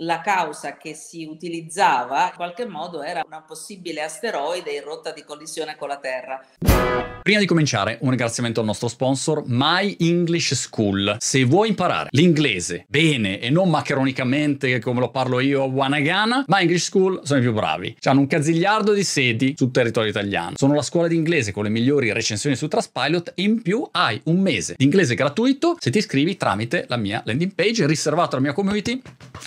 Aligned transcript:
la 0.00 0.20
causa 0.20 0.76
che 0.76 0.94
si 0.94 1.24
utilizzava 1.24 2.28
in 2.28 2.36
qualche 2.36 2.66
modo 2.66 3.02
era 3.02 3.22
un 3.24 3.44
possibile 3.46 4.02
asteroide 4.02 4.72
in 4.72 4.82
rotta 4.82 5.12
di 5.12 5.24
collisione 5.24 5.76
con 5.76 5.88
la 5.88 5.98
Terra. 5.98 7.17
Prima 7.28 7.42
di 7.42 7.46
cominciare, 7.46 7.98
un 8.00 8.08
ringraziamento 8.08 8.60
al 8.60 8.64
nostro 8.64 8.88
sponsor 8.88 9.42
My 9.44 9.94
English 10.00 10.54
School. 10.54 11.16
Se 11.18 11.44
vuoi 11.44 11.68
imparare 11.68 12.08
l'inglese 12.12 12.86
bene 12.88 13.38
e 13.38 13.50
non 13.50 13.68
maccheronicamente 13.68 14.78
come 14.78 15.00
lo 15.00 15.10
parlo 15.10 15.38
io 15.38 15.62
a 15.62 15.66
Wanagana, 15.66 16.44
My 16.46 16.62
English 16.62 16.84
School 16.84 17.20
sono 17.24 17.40
i 17.40 17.42
più 17.42 17.52
bravi. 17.52 17.94
Hanno 18.04 18.20
un 18.20 18.26
cazigliardo 18.28 18.94
di 18.94 19.04
sedi 19.04 19.52
sul 19.58 19.70
territorio 19.70 20.08
italiano. 20.08 20.56
Sono 20.56 20.72
la 20.72 20.80
scuola 20.80 21.06
di 21.06 21.16
inglese 21.16 21.52
con 21.52 21.64
le 21.64 21.68
migliori 21.68 22.10
recensioni 22.14 22.56
su 22.56 22.66
Trustpilot 22.66 23.34
e 23.34 23.42
in 23.42 23.60
più 23.60 23.86
hai 23.90 24.18
un 24.24 24.40
mese 24.40 24.72
di 24.78 24.84
inglese 24.84 25.14
gratuito 25.14 25.76
se 25.78 25.90
ti 25.90 25.98
iscrivi 25.98 26.38
tramite 26.38 26.86
la 26.88 26.96
mia 26.96 27.20
landing 27.26 27.52
page 27.52 27.86
riservato 27.86 28.36
alla 28.36 28.44
mia 28.46 28.54
community. 28.54 29.02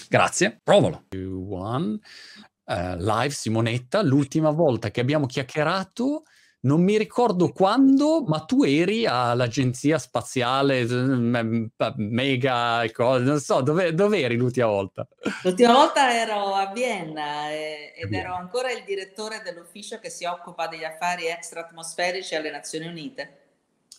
Grazie, 0.08 0.59
provalo. 0.63 1.05
One, 1.50 1.98
uh, 2.63 2.95
live 3.00 3.32
Simonetta, 3.32 4.04
l'ultima 4.04 4.52
volta 4.52 4.91
che 4.91 5.02
abbiamo 5.02 5.26
chiacchierato, 5.26 6.26
non 6.62 6.84
mi 6.84 6.98
ricordo 6.98 7.52
quando, 7.52 8.24
ma 8.24 8.42
tu 8.42 8.64
eri 8.64 9.06
all'agenzia 9.06 9.98
spaziale 9.98 10.86
Mega, 11.96 12.84
non 12.98 13.40
so, 13.40 13.62
dove, 13.62 13.94
dove 13.94 14.20
eri 14.20 14.36
l'ultima 14.36 14.68
volta? 14.68 15.08
L'ultima 15.44 15.74
volta 15.74 16.14
ero 16.14 16.54
a 16.54 16.72
Vienna 16.72 17.50
eh, 17.50 17.94
ed 17.96 18.14
ero 18.14 18.34
ancora 18.34 18.72
il 18.72 18.84
direttore 18.86 19.42
dell'ufficio 19.44 20.00
che 20.00 20.10
si 20.10 20.26
occupa 20.26 20.68
degli 20.68 20.84
affari 20.84 21.28
extra-atmosferici 21.28 22.36
alle 22.36 22.52
Nazioni 22.52 22.88
Unite. 22.88 23.38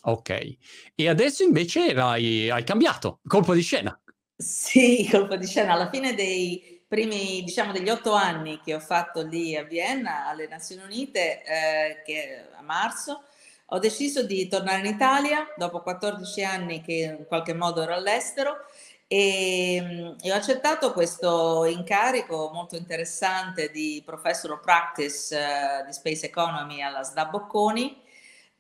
Ok, 0.05 0.57
e 0.95 1.09
adesso 1.09 1.45
invece 1.45 1.93
hai, 1.93 2.51
hai 2.51 2.65
cambiato, 2.65 3.21
colpo 3.27 3.55
di 3.55 3.63
scena. 3.63 3.97
Sì, 4.37 5.07
colpo 5.11 5.37
di 5.37 5.47
scena. 5.47 5.73
Alla 5.75 5.91
fine 5.91 6.15
dei 6.15 6.82
primi, 6.93 7.43
diciamo, 7.43 7.73
degli 7.73 7.89
otto 7.89 8.13
anni 8.13 8.61
che 8.63 8.75
ho 8.75 8.79
fatto 8.79 9.23
lì 9.23 9.57
a 9.57 9.63
Vienna, 9.63 10.27
alle 10.27 10.47
Nazioni 10.47 10.83
Unite, 10.83 11.43
eh, 11.43 12.03
che 12.05 12.45
a 12.55 12.61
marzo, 12.61 13.23
ho 13.65 13.79
deciso 13.79 14.23
di 14.23 14.47
tornare 14.47 14.81
in 14.81 14.93
Italia 14.93 15.47
dopo 15.57 15.81
14 15.81 16.45
anni 16.45 16.83
che 16.83 17.17
in 17.19 17.25
qualche 17.27 17.55
modo 17.55 17.81
ero 17.81 17.95
all'estero 17.95 18.67
e, 19.07 19.81
mm, 19.83 20.13
e 20.21 20.33
ho 20.33 20.35
accettato 20.35 20.93
questo 20.93 21.65
incarico 21.65 22.51
molto 22.53 22.77
interessante 22.77 23.71
di 23.71 24.03
Professor 24.05 24.51
of 24.51 24.61
Practice 24.61 25.35
uh, 25.35 25.87
di 25.87 25.95
Space 25.95 26.27
Economy 26.27 26.83
alla 26.83 27.05
SDA 27.05 27.25
Bocconi 27.25 28.03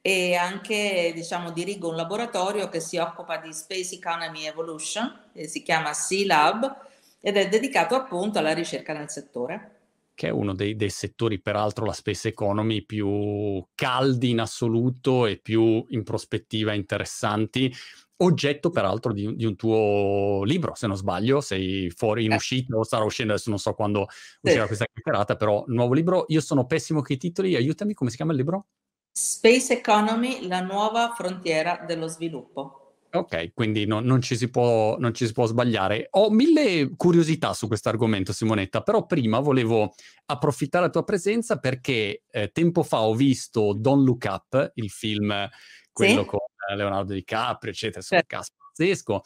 e 0.01 0.37
anche 0.37 1.13
diciamo, 1.15 1.51
dirigo 1.51 1.91
un 1.91 1.97
laboratorio 1.97 2.71
che 2.71 2.81
si 2.81 2.97
occupa 2.97 3.37
di 3.37 3.53
Space 3.53 3.97
Economy 3.97 4.47
Evolution, 4.47 5.21
si 5.35 5.63
chiama 5.63 5.91
C-Lab 5.91 6.91
ed 7.25 7.37
è 7.37 7.49
dedicato 7.49 7.95
appunto 7.95 8.41
alla 8.41 8.53
ricerca 8.53 8.93
nel 8.93 9.09
settore. 9.09 9.79
Che 10.13 10.27
è 10.27 10.31
uno 10.31 10.55
dei, 10.55 10.77
dei, 10.77 10.91
settori, 10.91 11.41
peraltro, 11.41 11.87
la 11.87 11.93
space 11.93 12.29
economy 12.29 12.85
più 12.85 13.65
caldi 13.75 14.31
in 14.31 14.41
assoluto 14.41 15.27
e 15.27 15.39
più 15.39 15.85
in 15.89 16.03
prospettiva 16.03 16.75
interessanti. 16.75 17.73
Oggetto, 18.17 18.71
peraltro, 18.71 19.13
di, 19.13 19.35
di 19.37 19.47
un 19.47 19.57
tuo 19.57 20.43
libro, 20.45 20.75
se 20.75 20.87
non 20.87 20.97
sbaglio, 20.97 21.41
sei 21.41 21.91
fuori 21.91 22.25
in 22.25 22.33
eh. 22.33 22.37
uscita 22.37 22.77
o 22.77 22.85
sarà 22.85 23.05
uscendo, 23.05 23.33
adesso 23.33 23.51
non 23.51 23.59
so 23.59 23.73
quando 23.73 24.07
uscirà 24.41 24.63
sì. 24.63 24.67
questa 24.67 24.85
chiacchierata, 24.93 25.37
però 25.37 25.65
nuovo 25.69 25.95
libro. 25.95 26.25
Io 26.29 26.41
sono 26.41 26.67
pessimo 26.67 27.01
con 27.03 27.15
i 27.15 27.19
titoli, 27.19 27.55
aiutami, 27.55 27.95
come 27.95 28.11
si 28.11 28.17
chiama 28.17 28.33
il 28.33 28.39
libro? 28.39 28.67
Space 29.13 29.73
Economy, 29.73 30.47
la 30.47 30.61
nuova 30.61 31.13
frontiera 31.15 31.85
dello 31.87 32.09
sviluppo. 32.09 32.82
Ok, 33.15 33.53
quindi 33.53 33.85
no, 33.85 34.01
non, 34.01 34.23
ci 34.23 34.49
può, 34.49 34.97
non, 34.99 35.13
ci 35.13 35.27
si 35.27 35.33
può, 35.33 35.45
sbagliare. 35.45 36.07
Ho 36.13 36.31
mille 36.31 36.93
curiosità 36.97 37.53
su 37.53 37.67
questo 37.67 37.91
argomento, 37.91 38.33
Simonetta, 38.33 38.81
però 38.81 39.05
prima 39.05 39.39
volevo 39.39 39.93
approfittare 40.27 40.85
della 40.85 40.93
tua 40.93 41.05
presenza 41.05 41.59
perché 41.59 42.23
eh, 42.31 42.51
tempo 42.53 42.83
fa 42.83 43.03
ho 43.03 43.15
visto 43.15 43.75
Don't 43.75 44.07
Look 44.07 44.25
Up, 44.27 44.71
il 44.75 44.89
film, 44.89 45.49
quello 45.93 46.23
sì? 46.23 46.27
con 46.27 46.39
Leonardo 46.75 47.13
DiCaprio, 47.13 47.71
eccetera, 47.71 47.99
insomma, 47.99 48.23
sì. 48.23 48.27
cazzo 48.27 48.53
pazzesco, 48.73 49.23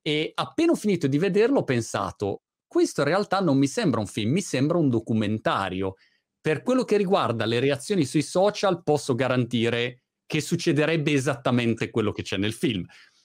e 0.00 0.30
appena 0.34 0.72
ho 0.72 0.76
finito 0.76 1.08
di 1.08 1.18
vederlo 1.18 1.60
ho 1.60 1.64
pensato, 1.64 2.42
questo 2.68 3.00
in 3.00 3.08
realtà 3.08 3.40
non 3.40 3.58
mi 3.58 3.66
sembra 3.66 3.98
un 3.98 4.06
film, 4.06 4.30
mi 4.30 4.42
sembra 4.42 4.78
un 4.78 4.88
documentario 4.88 5.94
per 6.40 6.62
quello 6.62 6.84
che 6.84 6.96
riguarda 6.96 7.46
le 7.46 7.58
reazioni 7.58 8.04
sui 8.04 8.22
social, 8.22 8.82
posso 8.82 9.14
garantire 9.14 10.02
che 10.26 10.40
succederebbe 10.40 11.12
esattamente 11.12 11.90
quello 11.90 12.12
che 12.12 12.22
c'è 12.22 12.36
nel 12.36 12.52
film. 12.52 12.84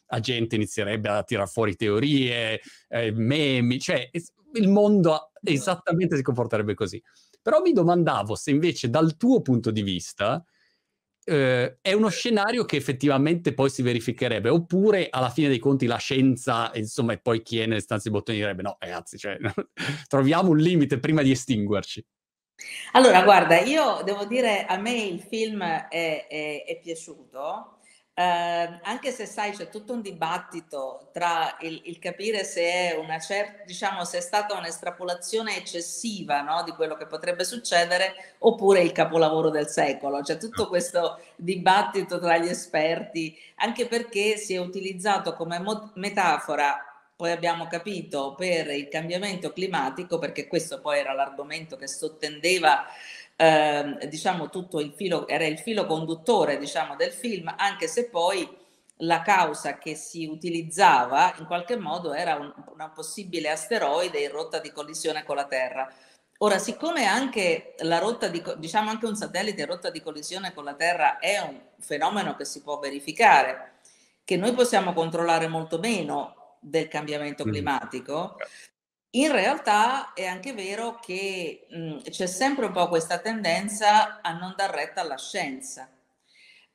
La 0.10 0.20
gente 0.20 0.56
inizierebbe 0.56 1.10
a 1.10 1.24
tirar 1.24 1.48
fuori 1.48 1.76
teorie, 1.76 2.62
eh, 2.88 3.12
memi, 3.12 3.80
cioè 3.80 4.10
il 4.54 4.68
mondo 4.68 5.32
esattamente 5.42 6.16
si 6.16 6.24
comporterebbe 6.24 6.74
così. 6.74 7.02
Però 7.42 7.62
mi 7.62 7.72
domandavo 7.72 8.36
se 8.36 8.52
invece 8.52 8.90
dal 8.90 9.16
tuo 9.18 9.42
punto 9.42 9.72
di 9.72 9.82
vista 9.82 10.44
eh, 11.30 11.78
è 11.82 11.94
uno 11.94 12.10
scenario 12.10 12.66
che 12.66 12.76
effettivamente 12.76 13.54
poi 13.54 13.70
si 13.70 13.82
verificherebbe, 13.82 14.50
oppure 14.50 15.08
alla 15.10 15.30
fine 15.30 15.48
dei 15.48 15.60
conti 15.60 15.86
la 15.86 15.98
scienza, 15.98 16.72
insomma, 16.74 17.14
e 17.14 17.20
poi 17.20 17.42
chi 17.44 17.60
è 17.60 17.66
nelle 17.66 17.82
stanze 17.82 18.10
dei 18.10 18.18
bottoni 18.18 18.38
direbbe 18.38 18.64
no, 18.64 18.78
ragazzi, 18.80 19.18
cioè, 19.18 19.38
troviamo 20.08 20.50
un 20.50 20.58
limite 20.58 21.00
prima 21.00 21.22
di 21.22 21.32
estinguerci. 21.32 22.04
Allora, 22.94 23.24
guarda, 23.24 23.60
io 23.62 24.02
devo 24.04 24.26
dire, 24.26 24.66
a 24.66 24.78
me 24.78 24.94
il 24.94 25.22
film 25.22 25.64
è, 25.64 26.28
è, 26.28 26.66
è 26.66 26.80
piaciuto, 26.82 27.79
eh, 28.20 28.80
anche 28.84 29.12
se 29.12 29.26
sai, 29.26 29.52
c'è 29.52 29.70
tutto 29.70 29.94
un 29.94 30.02
dibattito 30.02 31.08
tra 31.14 31.56
il, 31.62 31.80
il 31.86 32.00
capire 32.00 32.44
se 32.44 32.62
è 32.64 32.98
una 33.02 33.18
certa, 33.18 33.64
diciamo, 33.64 34.04
se 34.04 34.18
è 34.18 34.22
stata 34.22 34.58
un'estrapolazione 34.58 35.56
eccessiva 35.56 36.42
no, 36.42 36.64
di 36.64 36.72
quello 36.72 36.96
che 36.96 37.06
potrebbe 37.06 37.46
succedere, 37.46 38.36
oppure 38.40 38.82
il 38.82 38.92
capolavoro 38.92 39.50
del 39.50 39.68
secolo. 39.70 40.20
C'è 40.22 40.36
tutto 40.36 40.68
questo 40.68 41.18
dibattito 41.38 42.20
tra 42.20 42.38
gli 42.38 42.50
esperti, 42.50 43.38
anche 43.56 43.88
perché 43.88 44.36
si 44.36 44.54
è 44.54 44.58
utilizzato 44.58 45.34
come 45.34 45.58
mo- 45.60 45.92
metafora 45.94 46.84
poi 47.20 47.32
abbiamo 47.32 47.68
capito 47.68 48.34
per 48.34 48.70
il 48.70 48.88
cambiamento 48.88 49.52
climatico, 49.52 50.20
perché 50.20 50.48
questo 50.48 50.80
poi 50.80 51.00
era 51.00 51.12
l'argomento 51.12 51.76
che 51.76 51.86
sottendeva 51.86 52.86
eh, 53.42 54.08
diciamo 54.10 54.50
tutto 54.50 54.82
il 54.82 54.92
filo, 54.94 55.26
era 55.26 55.46
il 55.46 55.60
filo 55.60 55.86
conduttore 55.86 56.58
diciamo 56.58 56.98
del 56.98 57.14
film, 57.14 57.54
anche 57.58 57.88
se 57.88 58.10
poi 58.10 58.46
la 58.98 59.22
causa 59.22 59.78
che 59.78 59.96
si 59.96 60.26
utilizzava 60.26 61.34
in 61.38 61.46
qualche 61.46 61.78
modo 61.78 62.14
era 62.14 62.36
un, 62.36 62.54
una 62.74 62.90
possibile 62.90 63.50
asteroide 63.50 64.20
in 64.20 64.30
rotta 64.30 64.60
di 64.60 64.74
collisione 64.74 65.24
con 65.24 65.38
la 65.38 65.46
Terra. 65.46 65.90
Ora, 66.40 66.58
siccome 66.58 67.06
anche 67.06 67.76
la 67.80 68.00
rotta 68.00 68.28
di, 68.28 68.44
diciamo 68.58 68.90
anche 68.90 69.06
un 69.06 69.16
satellite 69.16 69.62
in 69.62 69.68
rotta 69.68 69.90
di 69.90 70.02
collisione 70.02 70.54
con 70.54 70.66
la 70.66 70.74
Terra 70.74 71.20
è 71.20 71.40
un 71.40 71.62
fenomeno 71.80 72.36
che 72.36 72.44
si 72.44 72.62
può 72.62 72.78
verificare, 72.80 73.76
che 74.26 74.36
noi 74.36 74.52
possiamo 74.52 74.92
controllare 74.92 75.48
molto 75.48 75.80
meno, 75.80 76.58
del 76.60 76.90
cambiamento 76.90 77.46
climatico, 77.46 78.36
in 79.12 79.32
realtà 79.32 80.14
è 80.14 80.26
anche 80.26 80.54
vero 80.54 81.00
che 81.02 81.66
mh, 81.70 82.10
c'è 82.10 82.28
sempre 82.28 82.66
un 82.66 82.72
po' 82.72 82.88
questa 82.88 83.18
tendenza 83.18 84.22
a 84.22 84.34
non 84.34 84.54
dar 84.56 84.70
retta 84.70 85.02
alla 85.02 85.18
scienza. 85.18 85.90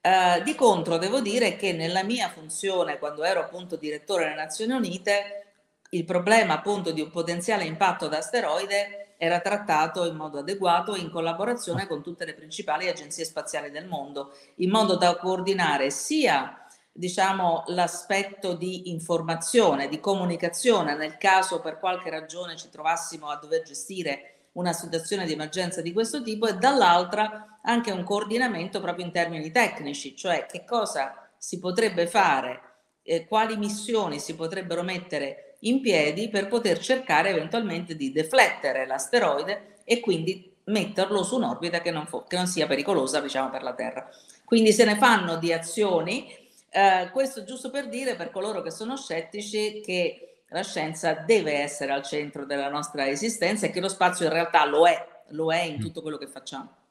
Uh, 0.00 0.43
di 0.43 0.55
contro, 0.55 0.99
devo 0.99 1.21
dire 1.21 1.56
che 1.56 1.72
nella 1.72 2.03
mia 2.03 2.28
funzione, 2.28 2.99
quando 2.99 3.25
ero 3.25 3.41
appunto 3.41 3.77
direttore 3.77 4.25
delle 4.25 4.34
Nazioni 4.34 4.72
Unite, 4.72 5.45
il 5.91 6.05
problema 6.05 6.55
appunto 6.55 6.91
di 6.91 7.00
un 7.00 7.11
potenziale 7.11 7.65
impatto 7.65 8.09
da 8.09 8.19
asteroide 8.19 9.15
era 9.16 9.41
trattato 9.41 10.05
in 10.05 10.16
modo 10.16 10.41
adeguato 10.41 10.97
in 10.97 11.11
collaborazione 11.11 11.87
con 11.87 12.03
tutte 12.03 12.25
le 12.25 12.34
principali 12.34 12.89
agenzie 12.89 13.25
spaziali 13.25 13.71
del 13.71 13.87
mondo, 13.87 14.37
in 14.56 14.71
modo 14.71 14.97
da 14.97 15.16
coordinare 15.16 15.91
sia 15.91 16.63
diciamo, 16.97 17.65
l'aspetto 17.66 18.55
di 18.55 18.91
informazione, 18.91 19.88
di 19.88 19.99
comunicazione, 19.99 20.94
nel 20.94 21.16
caso 21.19 21.60
per 21.60 21.81
qualche 21.81 22.09
ragione 22.09 22.56
ci 22.56 22.71
trovassimo 22.71 23.28
a 23.28 23.37
dover 23.37 23.62
gestire 23.62 24.48
una 24.53 24.72
situazione 24.72 25.27
di 25.27 25.33
emergenza 25.33 25.83
di 25.83 25.92
questo 25.92 26.22
tipo 26.22 26.47
e 26.47 26.54
dall'altra 26.54 27.59
anche 27.63 27.91
un 27.91 28.04
coordinamento 28.04 28.80
proprio 28.80 29.04
in 29.04 29.10
termini 29.10 29.51
tecnici, 29.51 30.15
cioè 30.15 30.47
che 30.47 30.65
cosa 30.65 31.30
si 31.36 31.59
potrebbe 31.59 32.07
fare, 32.07 32.60
eh, 33.03 33.27
quali 33.27 33.57
missioni 33.57 34.21
si 34.21 34.36
potrebbero 34.36 34.83
mettere 34.83 35.57
in 35.60 35.80
piedi 35.80 36.28
per 36.28 36.47
poter 36.47 36.78
cercare 36.78 37.30
eventualmente 37.30 37.97
di 37.97 38.13
deflettere 38.13 38.86
l'asteroide 38.86 39.78
e 39.83 39.98
quindi 39.98 40.54
metterlo 40.66 41.24
su 41.24 41.36
un'orbita 41.36 41.80
che 41.80 41.91
non, 41.91 42.07
che 42.28 42.36
non 42.36 42.47
sia 42.47 42.68
pericolosa 42.68 43.21
diciamo, 43.21 43.51
per 43.51 43.63
la 43.65 43.74
Terra. 43.74 44.09
Quindi 44.45 44.72
se 44.72 44.84
ne 44.84 44.97
fanno 44.97 45.36
di 45.36 45.53
azioni 45.53 46.43
eh, 46.74 47.10
questo 47.12 47.44
giusto 47.44 47.71
per 47.71 47.88
dire 47.88 48.16
per 48.16 48.30
coloro 48.30 48.60
che 48.60 48.71
sono 48.71 48.97
scettici 48.97 49.80
che 49.80 50.42
la 50.48 50.62
scienza 50.62 51.15
deve 51.15 51.53
essere 51.53 51.92
al 51.92 52.03
centro 52.03 52.44
della 52.44 52.68
nostra 52.68 53.09
esistenza 53.09 53.66
e 53.66 53.71
che 53.71 53.80
lo 53.80 53.88
spazio 53.88 54.26
in 54.26 54.32
realtà 54.32 54.66
lo 54.66 54.86
è, 54.86 55.06
lo 55.30 55.53
è 55.53 55.62
in 55.62 55.76
mm. 55.76 55.80
tutto 55.80 56.03
quello 56.03 56.18
che 56.18 56.26
facciamo 56.26 56.82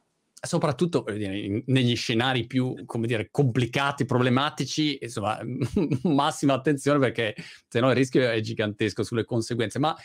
soprattutto 0.45 1.06
dire, 1.07 1.63
negli 1.68 1.95
scenari 1.95 2.45
più 2.45 2.83
come 2.85 3.07
dire, 3.07 3.30
complicati, 3.31 4.03
problematici, 4.03 4.97
insomma, 5.01 5.39
massima 6.03 6.53
attenzione 6.53 7.00
perché 7.00 7.33
se 7.65 7.79
no 7.79 7.89
il 7.89 7.95
rischio 7.95 8.29
è 8.29 8.41
gigantesco 8.41 9.03
sulle 9.03 9.24
conseguenze. 9.24 9.79
Ma 9.79 9.95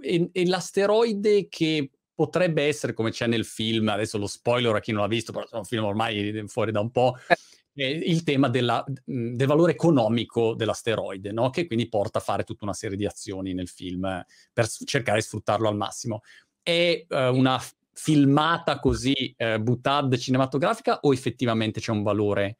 e, 0.00 0.28
e 0.32 0.46
l'asteroide 0.46 1.46
che 1.48 1.90
potrebbe 2.12 2.64
essere 2.64 2.94
come 2.94 3.10
c'è 3.10 3.26
nel 3.26 3.44
film, 3.44 3.88
adesso 3.88 4.18
lo 4.18 4.26
spoiler 4.26 4.74
a 4.74 4.80
chi 4.80 4.90
non 4.90 5.02
l'ha 5.02 5.08
visto, 5.08 5.32
però 5.32 5.46
è 5.48 5.56
un 5.56 5.64
film 5.64 5.84
ormai 5.84 6.44
fuori 6.48 6.72
da 6.72 6.80
un 6.80 6.90
po', 6.90 7.16
eh. 7.28 7.36
Il 7.84 8.22
tema 8.22 8.48
della, 8.48 8.84
del 9.04 9.46
valore 9.46 9.72
economico 9.72 10.54
dell'asteroide, 10.54 11.32
no? 11.32 11.50
che 11.50 11.66
quindi 11.66 11.88
porta 11.88 12.18
a 12.18 12.22
fare 12.22 12.44
tutta 12.44 12.64
una 12.64 12.72
serie 12.72 12.96
di 12.96 13.04
azioni 13.04 13.52
nel 13.52 13.68
film 13.68 14.24
per 14.52 14.66
cercare 14.84 15.18
di 15.18 15.24
sfruttarlo 15.24 15.68
al 15.68 15.76
massimo. 15.76 16.22
È 16.62 17.04
uh, 17.08 17.16
una 17.16 17.60
filmata 17.92 18.78
così 18.78 19.34
uh, 19.38 19.60
butad 19.60 20.16
cinematografica 20.16 21.00
o 21.00 21.12
effettivamente 21.12 21.80
c'è 21.80 21.92
un 21.92 22.02
valore 22.02 22.56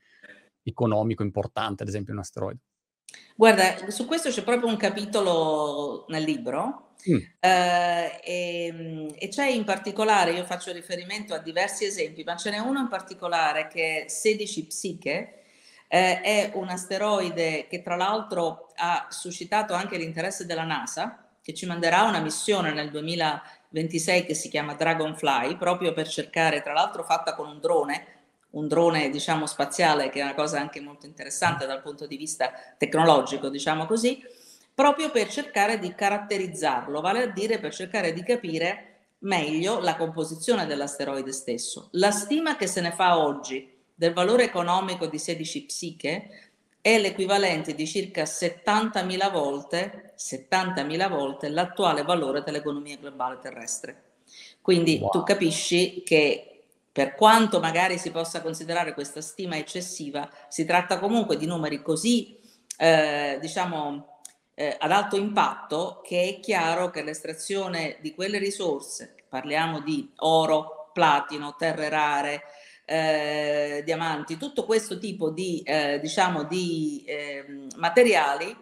economico 0.62 1.22
importante, 1.22 1.82
ad 1.82 1.88
esempio 1.88 2.12
un 2.12 2.20
asteroide? 2.20 2.60
Guarda, 3.34 3.90
su 3.90 4.06
questo 4.06 4.30
c'è 4.30 4.42
proprio 4.42 4.69
un 4.69 4.76
capitolo 4.76 6.04
nel 6.08 6.24
libro 6.24 6.85
Mm. 7.08 7.19
Eh, 7.40 8.20
e, 8.25 9.14
e, 9.19 9.28
c'è 9.28 9.46
in 9.48 9.64
particolare, 9.64 10.32
io 10.32 10.44
faccio 10.44 10.72
riferimento 10.72 11.34
a 11.34 11.38
diversi 11.38 11.84
esempi, 11.84 12.25
ma 12.25 12.37
ce 12.37 12.50
n'è 12.50 12.58
uno 12.58 12.81
in 12.81 12.88
particolare 12.88 13.69
che 13.69 14.04
è 14.04 14.08
16 14.08 14.66
Psiche, 14.66 15.43
eh, 15.88 16.20
è 16.20 16.50
un 16.54 16.69
asteroide 16.69 17.66
che 17.69 17.82
tra 17.82 17.96
l'altro 17.96 18.72
ha 18.76 19.06
suscitato 19.10 19.72
anche 19.72 19.96
l'interesse 19.96 20.46
della 20.46 20.64
NASA, 20.64 21.26
che 21.43 21.54
ci 21.54 21.66
manderà 21.66 22.02
una 22.02 22.19
missione 22.19 22.72
nel 22.72 22.90
2026 22.90 24.26
che 24.26 24.34
si 24.34 24.48
chiama 24.48 24.75
Dragonfly, 24.75 25.56
proprio 25.56 25.93
per 25.93 26.08
cercare, 26.08 26.60
tra 26.60 26.72
l'altro 26.72 27.04
fatta 27.04 27.34
con 27.34 27.48
un 27.48 27.60
drone, 27.60 28.06
un 28.50 28.66
drone 28.66 29.10
diciamo 29.10 29.46
spaziale, 29.46 30.08
che 30.08 30.20
è 30.20 30.25
una 30.25 30.34
cosa 30.34 30.58
anche 30.58 30.81
molto 30.81 31.06
interessante 31.06 31.66
dal 31.66 31.82
punto 31.82 32.06
di 32.06 32.16
vista 32.16 32.50
tecnologico, 32.76 33.48
diciamo 33.48 33.87
così, 33.87 34.20
proprio 34.76 35.11
per 35.11 35.28
cercare 35.28 35.78
di 35.78 35.94
caratterizzarlo, 35.94 37.00
vale 37.00 37.23
a 37.23 37.26
dire 37.28 37.58
per 37.58 37.73
cercare 37.73 38.12
di 38.12 38.23
capire 38.23 39.14
meglio 39.20 39.81
la 39.81 39.96
composizione 39.96 40.67
dell'asteroide 40.67 41.32
stesso. 41.32 41.88
La 41.93 42.11
stima 42.11 42.56
che 42.56 42.67
se 42.67 42.82
ne 42.82 42.93
fa 42.93 43.19
oggi 43.19 43.75
del 43.94 44.12
valore 44.12 44.44
economico 44.44 45.06
di 45.06 45.19
16 45.19 45.64
psiche 45.64 46.50
è 46.82 46.99
l'equivalente 46.99 47.75
di 47.75 47.87
circa 47.87 48.25
70.000 48.25 49.32
volte, 49.32 50.12
70.000 50.19 51.08
volte 51.08 51.49
l'attuale 51.49 52.02
valore 52.02 52.43
dell'economia 52.43 52.99
globale 52.99 53.38
terrestre. 53.40 54.02
Quindi 54.61 54.99
wow. 55.00 55.08
tu 55.08 55.22
capisci 55.22 56.02
che 56.05 56.64
per 56.93 57.14
quanto 57.14 57.61
magari 57.61 57.96
si 57.96 58.11
possa 58.11 58.43
considerare 58.43 58.93
questa 58.93 59.22
stima 59.22 59.56
eccessiva, 59.56 60.31
si 60.49 60.67
tratta 60.67 60.99
comunque 60.99 61.38
di 61.38 61.46
numeri 61.46 61.81
così, 61.81 62.38
eh, 62.76 63.38
diciamo, 63.40 64.15
eh, 64.58 64.75
ad 64.79 64.91
alto 64.91 65.17
impatto 65.17 66.00
che 66.03 66.23
è 66.23 66.41
chiaro 66.41 66.88
che 66.88 67.03
l'estrazione 67.03 67.99
di 68.00 68.14
quelle 68.14 68.38
risorse, 68.38 69.14
parliamo 69.29 69.81
di 69.81 70.11
oro, 70.17 70.91
platino, 70.94 71.56
terre 71.58 71.91
rare, 71.91 72.43
eh, 72.87 73.82
diamanti, 73.85 74.38
tutto 74.38 74.64
questo 74.64 74.99
tipo 74.99 75.29
di, 75.29 75.62
eh, 75.62 76.00
diciamo, 76.00 76.44
di 76.44 77.05
ehm, 77.06 77.67
materiali 77.76 78.56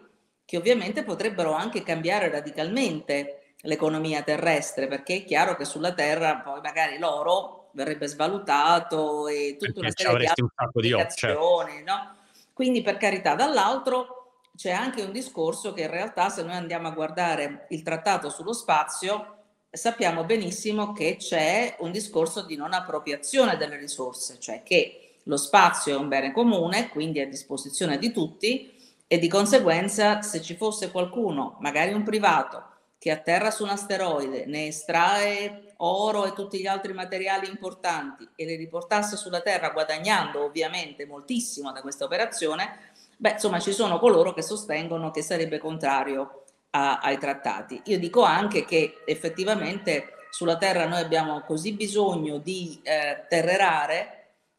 che 0.44 0.56
ovviamente 0.56 1.04
potrebbero 1.04 1.52
anche 1.52 1.84
cambiare 1.84 2.28
radicalmente 2.28 3.52
l'economia 3.58 4.22
terrestre, 4.22 4.88
perché 4.88 5.18
è 5.18 5.24
chiaro 5.24 5.54
che 5.54 5.64
sulla 5.64 5.94
Terra 5.94 6.38
poi 6.38 6.60
magari 6.60 6.98
l'oro 6.98 7.70
verrebbe 7.72 8.08
svalutato 8.08 9.28
e 9.28 9.56
tutta 9.58 9.80
perché 9.80 10.06
una 10.08 10.18
serie 10.18 10.32
di 10.74 10.92
altre 10.92 11.16
certo. 11.16 11.66
no? 11.84 12.16
Quindi 12.52 12.82
per 12.82 12.96
carità, 12.96 13.34
dall'altro 13.36 14.23
c'è 14.56 14.70
anche 14.70 15.02
un 15.02 15.12
discorso 15.12 15.72
che 15.72 15.82
in 15.82 15.90
realtà 15.90 16.28
se 16.28 16.42
noi 16.42 16.54
andiamo 16.54 16.88
a 16.88 16.92
guardare 16.92 17.66
il 17.70 17.82
trattato 17.82 18.30
sullo 18.30 18.52
spazio 18.52 19.34
sappiamo 19.70 20.24
benissimo 20.24 20.92
che 20.92 21.16
c'è 21.16 21.76
un 21.80 21.90
discorso 21.90 22.42
di 22.42 22.54
non 22.54 22.72
appropriazione 22.72 23.56
delle 23.56 23.76
risorse, 23.76 24.38
cioè 24.38 24.62
che 24.62 25.18
lo 25.24 25.36
spazio 25.36 25.94
è 25.94 25.98
un 25.98 26.08
bene 26.08 26.32
comune, 26.32 26.88
quindi 26.90 27.18
è 27.18 27.22
a 27.24 27.28
disposizione 27.28 27.98
di 27.98 28.12
tutti 28.12 28.72
e 29.06 29.18
di 29.18 29.28
conseguenza 29.28 30.22
se 30.22 30.40
ci 30.40 30.54
fosse 30.54 30.90
qualcuno, 30.90 31.56
magari 31.60 31.92
un 31.92 32.04
privato, 32.04 32.62
che 32.98 33.10
atterra 33.10 33.50
su 33.50 33.64
un 33.64 33.70
asteroide, 33.70 34.46
ne 34.46 34.68
estrae 34.68 35.74
oro 35.78 36.24
e 36.24 36.32
tutti 36.32 36.58
gli 36.58 36.66
altri 36.66 36.92
materiali 36.92 37.48
importanti 37.48 38.26
e 38.36 38.44
li 38.44 38.54
riportasse 38.54 39.16
sulla 39.16 39.40
Terra 39.40 39.70
guadagnando 39.70 40.44
ovviamente 40.44 41.04
moltissimo 41.04 41.72
da 41.72 41.80
questa 41.80 42.04
operazione, 42.04 42.92
Beh, 43.16 43.32
insomma, 43.32 43.60
ci 43.60 43.72
sono 43.72 43.98
coloro 43.98 44.32
che 44.32 44.42
sostengono 44.42 45.10
che 45.10 45.22
sarebbe 45.22 45.58
contrario 45.58 46.44
a, 46.70 46.98
ai 46.98 47.18
trattati. 47.18 47.80
Io 47.86 47.98
dico 47.98 48.22
anche 48.22 48.64
che 48.64 49.02
effettivamente 49.04 50.26
sulla 50.30 50.56
Terra 50.56 50.86
noi 50.86 51.00
abbiamo 51.00 51.42
così 51.42 51.72
bisogno 51.72 52.38
di 52.38 52.80
eh, 52.82 53.24
terre 53.28 53.56
rare 53.56 54.18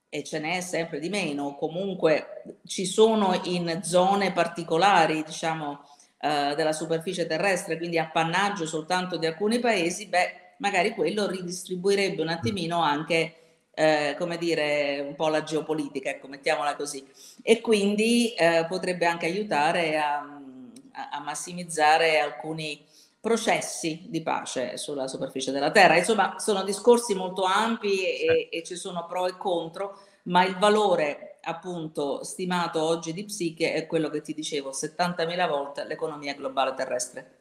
e 0.10 0.24
ce 0.24 0.40
n'è 0.40 0.62
sempre 0.62 1.00
di 1.00 1.10
meno, 1.10 1.56
comunque 1.56 2.44
ci 2.66 2.86
sono 2.86 3.38
in 3.44 3.82
zone 3.84 4.32
particolari, 4.32 5.24
diciamo, 5.24 5.82
eh, 6.22 6.54
della 6.56 6.72
superficie 6.72 7.28
terrestre, 7.28 7.76
quindi 7.76 8.00
appannaggio 8.00 8.66
soltanto 8.66 9.18
di 9.18 9.26
alcuni 9.26 9.60
paesi, 9.60 10.08
beh, 10.08 10.54
magari 10.60 10.92
quello 10.92 11.28
ridistribuirebbe 11.28 12.22
un 12.22 12.30
attimino 12.30 12.82
anche 12.82 13.45
eh, 13.76 14.16
come 14.18 14.38
dire, 14.38 15.04
un 15.06 15.16
po' 15.16 15.28
la 15.28 15.44
geopolitica, 15.44 16.10
ecco, 16.10 16.28
mettiamola 16.28 16.76
così. 16.76 17.06
E 17.44 17.62
quindi 17.62 18.34
eh, 18.34 18.66
potrebbe 18.68 19.06
anche 19.06 19.26
aiutare 19.26 19.98
a, 19.98 20.20
a, 21.12 21.20
massimizzare 21.20 22.20
alcuni 22.20 22.84
processi 23.20 24.06
di 24.08 24.22
pace 24.22 24.78
sulla 24.78 25.08
superficie 25.08 25.52
della 25.52 25.72
Terra. 25.72 25.98
Insomma, 25.98 26.36
sono 26.40 26.64
discorsi 26.64 27.14
molto 27.14 27.44
ampi 27.44 28.06
e, 28.06 28.50
e 28.52 28.64
ci 28.64 28.76
sono 28.76 29.06
pro 29.08 29.28
e 29.28 29.38
contro, 29.38 30.00
ma 30.24 30.46
il 30.46 30.58
valore 30.58 31.40
appunto 31.42 32.24
stimato 32.24 32.82
oggi 32.82 33.14
di 33.14 33.26
psiche 33.26 33.74
è 33.74 33.86
quello 33.86 34.10
che 34.10 34.22
ti 34.22 34.34
dicevo, 34.34 34.72
70.000 34.72 35.48
volte 35.48 35.84
l'economia 35.86 36.34
globale 36.34 36.74
terrestre. 36.74 37.35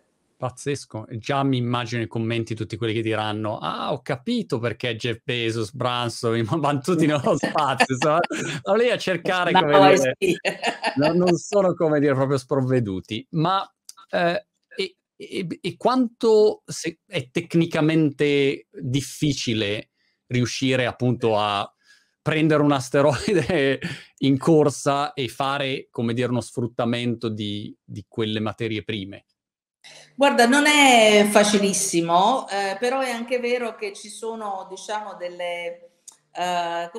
Pazzesco, 0.44 1.06
già 1.12 1.42
mi 1.42 1.56
immagino 1.56 2.02
i 2.02 2.06
commenti 2.06 2.54
tutti 2.54 2.76
quelli 2.76 2.92
che 2.92 3.00
diranno 3.00 3.56
ah 3.56 3.92
ho 3.92 4.02
capito 4.02 4.58
perché 4.58 4.94
Jeff 4.94 5.20
Bezos, 5.24 5.72
Branson 5.72 6.42
vanno 6.44 6.80
tutti 6.80 7.06
nello 7.06 7.34
spazio 7.40 7.96
sono 7.96 8.76
lì 8.76 8.90
a 8.90 8.98
cercare 8.98 9.52
no, 9.52 9.60
come 9.62 9.94
dire, 9.94 10.16
sì. 10.18 10.36
no, 10.96 11.14
non 11.14 11.34
sono 11.38 11.72
come 11.72 11.98
dire 11.98 12.12
proprio 12.12 12.36
sprovveduti. 12.36 13.26
Ma 13.30 13.66
eh, 14.10 14.46
e, 14.76 14.96
e, 15.16 15.46
e, 15.62 15.76
quanto 15.78 16.62
se, 16.66 16.98
è 17.06 17.30
tecnicamente 17.30 18.66
difficile 18.70 19.92
riuscire 20.26 20.84
appunto 20.84 21.38
a 21.38 21.66
prendere 22.20 22.62
un 22.62 22.72
asteroide 22.72 23.80
in 24.18 24.36
corsa 24.36 25.14
e 25.14 25.26
fare 25.28 25.88
come 25.90 26.12
dire 26.12 26.28
uno 26.28 26.42
sfruttamento 26.42 27.30
di, 27.30 27.74
di 27.82 28.04
quelle 28.06 28.40
materie 28.40 28.84
prime 28.84 29.24
Guarda, 30.16 30.46
non 30.46 30.66
è 30.66 31.26
facilissimo, 31.28 32.46
eh, 32.48 32.76
però 32.78 33.00
è 33.00 33.10
anche 33.10 33.40
vero 33.40 33.74
che 33.74 33.92
ci 33.92 34.08
sono, 34.08 34.66
diciamo, 34.68 35.14
delle... 35.14 35.90
Eh, 36.30 36.90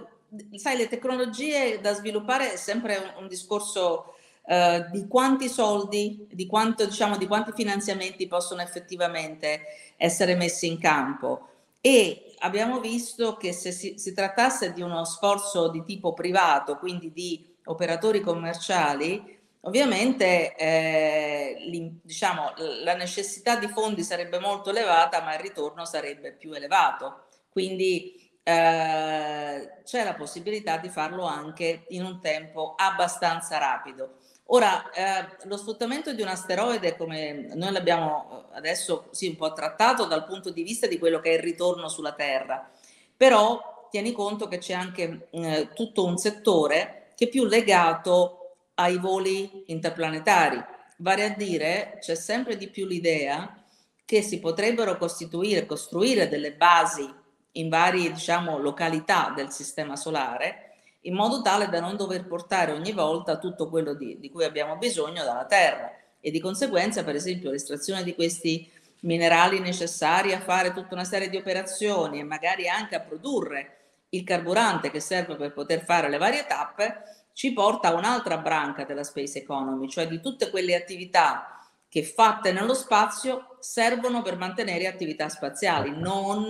sai, 0.56 0.78
le 0.78 0.90
tecnologie 0.90 1.80
da 1.80 1.94
sviluppare 1.94 2.52
è 2.52 2.56
sempre 2.58 2.98
un, 2.98 3.24
un 3.24 3.28
discorso 3.30 4.16
eh, 4.46 4.88
di 4.92 5.08
quanti 5.08 5.48
soldi, 5.48 6.28
di, 6.30 6.46
quanto, 6.46 6.86
diciamo, 6.86 7.16
di 7.16 7.26
quanti 7.26 7.54
finanziamenti 7.56 8.28
possono 8.28 8.62
effettivamente 8.62 9.62
essere 9.96 10.36
messi 10.36 10.68
in 10.68 10.78
campo. 10.78 11.48
E 11.80 12.36
abbiamo 12.40 12.82
visto 12.82 13.38
che 13.38 13.54
se 13.54 13.72
si, 13.72 13.94
si 13.98 14.14
trattasse 14.14 14.74
di 14.74 14.82
uno 14.82 15.06
sforzo 15.06 15.70
di 15.70 15.86
tipo 15.86 16.14
privato, 16.14 16.78
quindi 16.78 17.14
di 17.14 17.56
operatori 17.66 18.20
commerciali, 18.20 19.35
Ovviamente 19.66 20.56
eh, 20.56 22.00
diciamo, 22.04 22.54
la 22.84 22.96
necessità 22.96 23.56
di 23.56 23.68
fondi 23.68 24.04
sarebbe 24.04 24.40
molto 24.40 24.70
elevata, 24.70 25.22
ma 25.22 25.34
il 25.34 25.40
ritorno 25.40 25.86
sarebbe 25.86 26.34
più 26.34 26.54
elevato. 26.54 27.26
Quindi 27.50 28.40
eh, 28.44 29.82
c'è 29.84 30.04
la 30.04 30.14
possibilità 30.14 30.78
di 30.78 30.90
farlo 30.90 31.24
anche 31.24 31.86
in 31.90 32.06
un 32.06 32.22
tempo 32.22 32.76
abbastanza 32.78 33.58
rapido. 33.58 34.18
Ora, 34.50 34.92
eh, 34.92 35.26
lo 35.46 35.58
sfruttamento 35.58 36.14
di 36.14 36.22
un 36.22 36.28
asteroide, 36.28 36.96
come 36.96 37.50
noi 37.56 37.72
l'abbiamo 37.72 38.50
adesso 38.54 39.08
sì, 39.10 39.30
un 39.30 39.36
po' 39.36 39.52
trattato 39.54 40.06
dal 40.06 40.26
punto 40.26 40.52
di 40.52 40.62
vista 40.62 40.86
di 40.86 41.00
quello 41.00 41.20
che 41.20 41.32
è 41.32 41.34
il 41.34 41.42
ritorno 41.42 41.90
sulla 41.90 42.14
Terra, 42.14 42.70
però 43.18 43.88
tieni 43.90 44.12
conto 44.12 44.48
che 44.48 44.60
c'è 44.60 44.74
anche 44.74 45.28
eh, 45.32 45.70
tutto 45.74 46.06
un 46.06 46.18
settore 46.18 47.14
che 47.16 47.26
è 47.26 47.30
più 47.30 47.46
legato 47.46 48.45
ai 48.76 48.98
voli 48.98 49.64
interplanetari. 49.68 50.64
Vale 50.98 51.24
a 51.24 51.30
dire, 51.30 51.98
c'è 52.00 52.16
sempre 52.16 52.58
di 52.58 52.70
più 52.70 52.86
l'idea 52.86 53.62
che 54.06 54.22
si 54.22 54.40
potrebbero 54.40 54.98
costituire, 54.98 55.66
costruire 55.66 56.30
delle 56.30 56.54
basi 56.54 57.12
in 57.54 57.70
varie 57.70 58.12
diciamo, 58.12 58.58
località 58.58 59.34
del 59.36 59.52
sistema 59.52 59.96
solare 59.96 60.66
in 61.06 61.14
modo 61.14 61.42
tale 61.42 61.70
da 61.70 61.80
non 61.80 61.96
dover 61.96 62.26
portare 62.26 62.72
ogni 62.72 62.92
volta 62.92 63.38
tutto 63.38 63.70
quello 63.70 63.94
di, 63.94 64.20
di 64.20 64.30
cui 64.30 64.44
abbiamo 64.44 64.76
bisogno 64.78 65.24
dalla 65.24 65.46
Terra 65.46 65.92
e 66.20 66.32
di 66.32 66.40
conseguenza, 66.40 67.04
per 67.04 67.16
esempio, 67.16 67.52
l'estrazione 67.52 68.04
di 68.04 68.16
questi 68.16 68.70
minerali 69.02 69.60
necessari 69.60 70.34
a 70.34 70.40
fare 70.40 70.74
tutta 70.74 70.96
una 70.96 71.04
serie 71.04 71.30
di 71.30 71.38
operazioni 71.38 72.20
e 72.20 72.24
magari 72.24 72.68
anche 72.68 72.96
a 72.96 73.02
produrre 73.02 73.78
il 74.10 74.24
carburante 74.24 74.90
che 74.90 75.00
serve 75.00 75.36
per 75.36 75.54
poter 75.54 75.84
fare 75.84 76.10
le 76.10 76.18
varie 76.18 76.48
tappe, 76.48 77.25
ci 77.36 77.52
porta 77.52 77.90
a 77.90 77.96
un'altra 77.96 78.38
branca 78.38 78.86
della 78.86 79.04
space 79.04 79.40
economy, 79.40 79.90
cioè 79.90 80.08
di 80.08 80.22
tutte 80.22 80.50
quelle 80.50 80.74
attività 80.74 81.60
che 81.90 82.02
fatte 82.02 82.54
nello 82.54 82.74
spazio 82.74 83.58
servono 83.60 84.22
per 84.22 84.38
mantenere 84.38 84.88
attività 84.88 85.28
spaziali, 85.28 85.92
non 85.94 86.48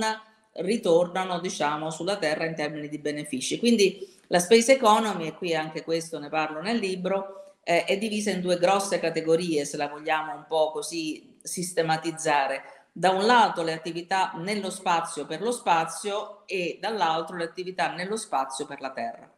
ritornano 0.58 1.39
diciamo 1.39 1.89
sulla 1.89 2.18
Terra 2.18 2.46
in 2.46 2.54
termini 2.54 2.88
di 2.88 3.00
benefici. 3.00 3.58
Quindi 3.58 4.08
la 4.27 4.38
space 4.38 4.74
economy, 4.74 5.25
e 5.25 5.34
qui 5.34 5.56
anche 5.56 5.84
questo 5.84 6.20
ne 6.20 6.30
parlo 6.30 6.62
nel 6.62 6.77
libro, 6.77 7.56
eh, 7.63 7.86
è 7.86 7.98
divisa 7.98 8.30
in 8.30 8.42
due 8.42 8.60
grosse 8.60 9.00
categorie, 9.00 9.65
se 9.65 9.77
la 9.77 9.88
vogliamo 9.88 10.36
un 10.36 10.46
po' 10.48 10.70
così 10.70 11.36
sistematizzare 11.42 12.62
da 12.92 13.10
un 13.10 13.25
lato 13.25 13.63
le 13.63 13.74
attività 13.74 14.34
nello 14.36 14.70
spazio 14.70 15.25
per 15.25 15.42
lo 15.42 15.51
spazio 15.51 16.46
e 16.46 16.77
dall'altro 16.80 17.38
le 17.38 17.46
attività 17.46 17.92
nello 17.92 18.18
spazio 18.18 18.68
per 18.68 18.82
la 18.82 18.92
Terra. 18.92 19.35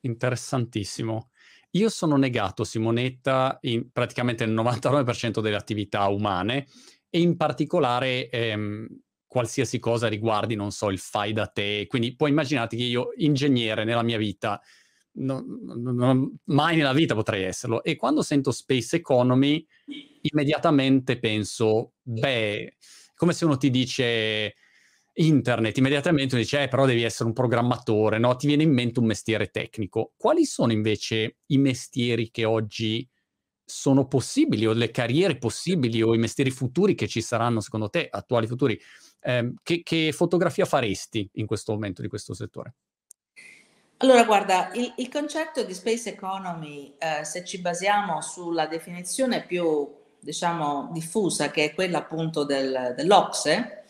Interessantissimo. 0.00 1.30
Io 1.72 1.88
sono 1.88 2.16
negato, 2.16 2.64
Simonetta, 2.64 3.58
in 3.62 3.90
praticamente 3.92 4.44
il 4.44 4.52
99% 4.52 5.40
delle 5.40 5.56
attività 5.56 6.06
umane 6.08 6.66
e 7.10 7.20
in 7.20 7.36
particolare 7.36 8.28
ehm, 8.30 8.86
qualsiasi 9.26 9.78
cosa 9.78 10.08
riguardi, 10.08 10.54
non 10.54 10.70
so, 10.70 10.90
il 10.90 10.98
fai 10.98 11.32
da 11.32 11.46
te. 11.46 11.86
Quindi 11.86 12.16
puoi 12.16 12.30
immaginarti 12.30 12.76
che 12.76 12.84
io, 12.84 13.08
ingegnere 13.16 13.84
nella 13.84 14.02
mia 14.02 14.16
vita, 14.16 14.60
non, 15.18 15.44
non, 15.64 16.38
mai 16.44 16.76
nella 16.76 16.92
vita 16.92 17.14
potrei 17.14 17.44
esserlo. 17.44 17.82
E 17.82 17.96
quando 17.96 18.22
sento 18.22 18.50
space 18.50 18.96
economy, 18.96 19.64
immediatamente 20.22 21.18
penso, 21.18 21.92
beh, 22.02 22.76
come 23.14 23.32
se 23.32 23.44
uno 23.44 23.56
ti 23.56 23.68
dice 23.70 24.54
internet, 25.18 25.76
immediatamente 25.78 26.36
dice, 26.36 26.62
eh, 26.62 26.68
però 26.68 26.86
devi 26.86 27.02
essere 27.02 27.28
un 27.28 27.34
programmatore, 27.34 28.18
no? 28.18 28.36
Ti 28.36 28.46
viene 28.46 28.62
in 28.62 28.72
mente 28.72 29.00
un 29.00 29.06
mestiere 29.06 29.48
tecnico. 29.48 30.12
Quali 30.16 30.44
sono 30.44 30.72
invece 30.72 31.38
i 31.46 31.58
mestieri 31.58 32.30
che 32.30 32.44
oggi 32.44 33.08
sono 33.64 34.06
possibili 34.06 34.66
o 34.66 34.72
le 34.72 34.90
carriere 34.90 35.36
possibili 35.36 36.02
o 36.02 36.14
i 36.14 36.18
mestieri 36.18 36.50
futuri 36.50 36.94
che 36.94 37.08
ci 37.08 37.20
saranno 37.20 37.60
secondo 37.60 37.88
te, 37.88 38.08
attuali 38.10 38.46
futuri? 38.46 38.78
Eh, 39.20 39.54
che, 39.62 39.82
che 39.82 40.12
fotografia 40.12 40.64
faresti 40.64 41.28
in 41.34 41.46
questo 41.46 41.72
momento 41.72 42.00
di 42.00 42.08
questo 42.08 42.34
settore? 42.34 42.74
Allora, 43.98 44.24
guarda, 44.24 44.70
il, 44.74 44.92
il, 44.98 45.08
concetto 45.08 45.64
di 45.64 45.74
space 45.74 46.10
economy, 46.10 46.94
eh, 46.98 47.24
se 47.24 47.44
ci 47.44 47.60
basiamo 47.60 48.22
sulla 48.22 48.68
definizione 48.68 49.44
più, 49.44 49.92
diciamo, 50.20 50.90
diffusa, 50.92 51.50
che 51.50 51.64
è 51.64 51.74
quella 51.74 51.98
appunto 51.98 52.44
del, 52.44 52.94
dell'Ocse, 52.96 53.86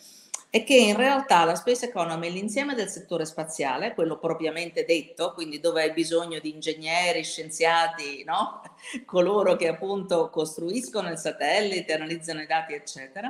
è 0.50 0.64
che 0.64 0.74
in 0.74 0.96
realtà 0.96 1.44
la 1.44 1.54
space 1.54 1.86
economy 1.86 2.28
è 2.28 2.30
l'insieme 2.30 2.74
del 2.74 2.88
settore 2.88 3.26
spaziale, 3.26 3.92
quello 3.92 4.18
propriamente 4.18 4.84
detto, 4.84 5.34
quindi 5.34 5.60
dove 5.60 5.82
hai 5.82 5.92
bisogno 5.92 6.38
di 6.38 6.52
ingegneri, 6.52 7.22
scienziati, 7.22 8.24
no? 8.24 8.62
coloro 9.04 9.56
che 9.56 9.68
appunto 9.68 10.30
costruiscono 10.30 11.10
il 11.10 11.18
satellite, 11.18 11.94
analizzano 11.94 12.40
i 12.40 12.46
dati, 12.46 12.72
eccetera, 12.72 13.28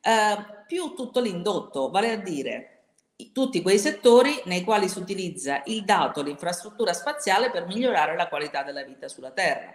eh, 0.00 0.36
più 0.66 0.94
tutto 0.94 1.20
l'indotto, 1.20 1.90
vale 1.90 2.12
a 2.12 2.16
dire 2.16 2.72
tutti 3.32 3.62
quei 3.62 3.78
settori 3.78 4.40
nei 4.44 4.62
quali 4.62 4.88
si 4.88 4.98
utilizza 4.98 5.62
il 5.66 5.84
dato, 5.84 6.22
l'infrastruttura 6.22 6.92
spaziale 6.92 7.50
per 7.50 7.66
migliorare 7.66 8.16
la 8.16 8.28
qualità 8.28 8.62
della 8.62 8.84
vita 8.84 9.08
sulla 9.08 9.32
Terra. 9.32 9.74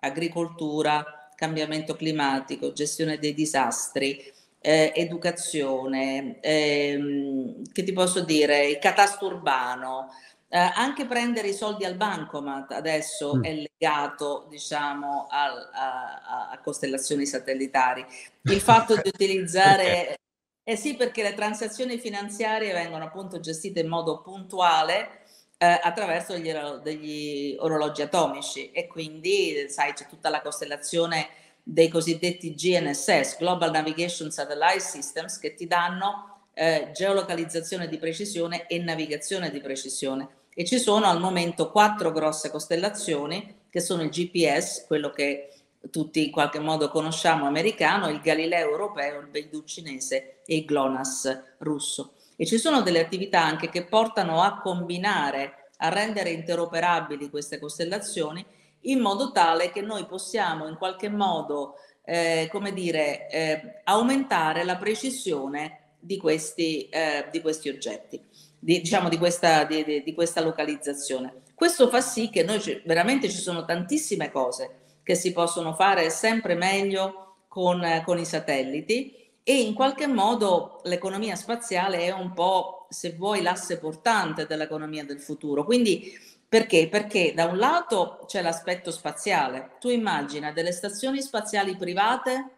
Agricoltura, 0.00 1.30
cambiamento 1.36 1.94
climatico, 1.94 2.72
gestione 2.72 3.18
dei 3.18 3.34
disastri, 3.34 4.32
eh, 4.62 4.92
educazione, 4.94 6.40
ehm, 6.40 7.64
che 7.72 7.82
ti 7.82 7.92
posso 7.92 8.20
dire, 8.20 8.66
il 8.66 8.78
catasto 8.78 9.26
urbano, 9.26 10.08
eh, 10.48 10.58
anche 10.58 11.06
prendere 11.06 11.48
i 11.48 11.54
soldi 11.54 11.84
al 11.84 11.96
bancomat 11.96 12.72
adesso 12.72 13.36
mm. 13.36 13.42
è 13.42 13.54
legato, 13.54 14.46
diciamo, 14.48 15.26
al, 15.28 15.70
a, 15.72 16.50
a, 16.50 16.60
costellazioni 16.60 17.26
satellitari. 17.26 18.04
Il 18.42 18.60
fatto 18.60 18.94
di 18.94 19.08
utilizzare 19.12 20.16
eh 20.64 20.76
sì, 20.76 20.94
perché 20.94 21.22
le 21.22 21.34
transazioni 21.34 21.98
finanziarie 21.98 22.72
vengono 22.72 23.04
appunto 23.04 23.40
gestite 23.40 23.80
in 23.80 23.88
modo 23.88 24.20
puntuale 24.20 25.22
eh, 25.58 25.80
attraverso 25.82 26.36
gli, 26.36 26.52
degli 26.82 27.56
orologi 27.58 28.02
atomici 28.02 28.70
e 28.70 28.86
quindi, 28.86 29.66
sai, 29.68 29.92
c'è 29.92 30.06
tutta 30.06 30.28
la 30.28 30.40
costellazione 30.40 31.28
dei 31.62 31.88
cosiddetti 31.88 32.54
GNSS, 32.54 33.38
Global 33.38 33.70
Navigation 33.70 34.30
Satellite 34.30 34.80
Systems, 34.80 35.38
che 35.38 35.54
ti 35.54 35.66
danno 35.66 36.48
eh, 36.54 36.90
geolocalizzazione 36.92 37.88
di 37.88 37.98
precisione 37.98 38.66
e 38.66 38.78
navigazione 38.78 39.50
di 39.50 39.60
precisione. 39.60 40.28
E 40.54 40.64
ci 40.64 40.78
sono 40.78 41.06
al 41.06 41.20
momento 41.20 41.70
quattro 41.70 42.12
grosse 42.12 42.50
costellazioni, 42.50 43.60
che 43.70 43.80
sono 43.80 44.02
il 44.02 44.10
GPS, 44.10 44.84
quello 44.86 45.10
che 45.10 45.48
tutti 45.90 46.26
in 46.26 46.30
qualche 46.30 46.58
modo 46.58 46.90
conosciamo 46.90 47.46
americano, 47.46 48.08
il 48.08 48.20
Galileo 48.20 48.68
europeo, 48.68 49.20
il 49.20 49.28
Beidou 49.28 49.64
cinese 49.64 50.40
e 50.44 50.56
il 50.56 50.64
GLONASS 50.64 51.42
russo. 51.58 52.14
E 52.36 52.44
ci 52.44 52.58
sono 52.58 52.82
delle 52.82 53.00
attività 53.00 53.42
anche 53.42 53.68
che 53.68 53.84
portano 53.84 54.42
a 54.42 54.60
combinare, 54.60 55.70
a 55.78 55.88
rendere 55.88 56.30
interoperabili 56.30 57.30
queste 57.30 57.58
costellazioni 57.58 58.44
in 58.82 59.00
modo 59.00 59.32
tale 59.32 59.70
che 59.70 59.80
noi 59.80 60.06
possiamo 60.06 60.66
in 60.66 60.76
qualche 60.76 61.08
modo, 61.08 61.74
eh, 62.04 62.48
come 62.50 62.72
dire, 62.72 63.28
eh, 63.28 63.80
aumentare 63.84 64.64
la 64.64 64.76
precisione 64.76 65.94
di 65.98 66.16
questi, 66.16 66.88
eh, 66.88 67.28
di 67.30 67.40
questi 67.40 67.68
oggetti, 67.68 68.20
di, 68.58 68.80
diciamo 68.80 69.08
di 69.08 69.18
questa, 69.18 69.64
di, 69.64 70.02
di 70.02 70.14
questa 70.14 70.40
localizzazione. 70.40 71.42
Questo 71.54 71.88
fa 71.88 72.00
sì 72.00 72.28
che 72.28 72.42
noi 72.42 72.60
veramente 72.84 73.30
ci 73.30 73.38
sono 73.38 73.64
tantissime 73.64 74.30
cose 74.30 74.80
che 75.02 75.14
si 75.14 75.32
possono 75.32 75.74
fare 75.74 76.10
sempre 76.10 76.54
meglio 76.54 77.44
con, 77.48 78.02
con 78.04 78.18
i 78.18 78.24
satelliti 78.24 79.14
e 79.44 79.60
in 79.60 79.74
qualche 79.74 80.06
modo 80.06 80.80
l'economia 80.84 81.34
spaziale 81.34 81.98
è 82.00 82.12
un 82.12 82.32
po', 82.32 82.86
se 82.88 83.14
vuoi, 83.14 83.42
l'asse 83.42 83.78
portante 83.78 84.46
dell'economia 84.46 85.04
del 85.04 85.20
futuro. 85.20 85.64
Quindi 85.64 86.12
perché? 86.52 86.86
Perché 86.86 87.32
da 87.32 87.46
un 87.46 87.56
lato 87.56 88.24
c'è 88.26 88.42
l'aspetto 88.42 88.90
spaziale. 88.90 89.76
Tu 89.80 89.88
immagina 89.88 90.52
delle 90.52 90.72
stazioni 90.72 91.22
spaziali 91.22 91.78
private 91.78 92.50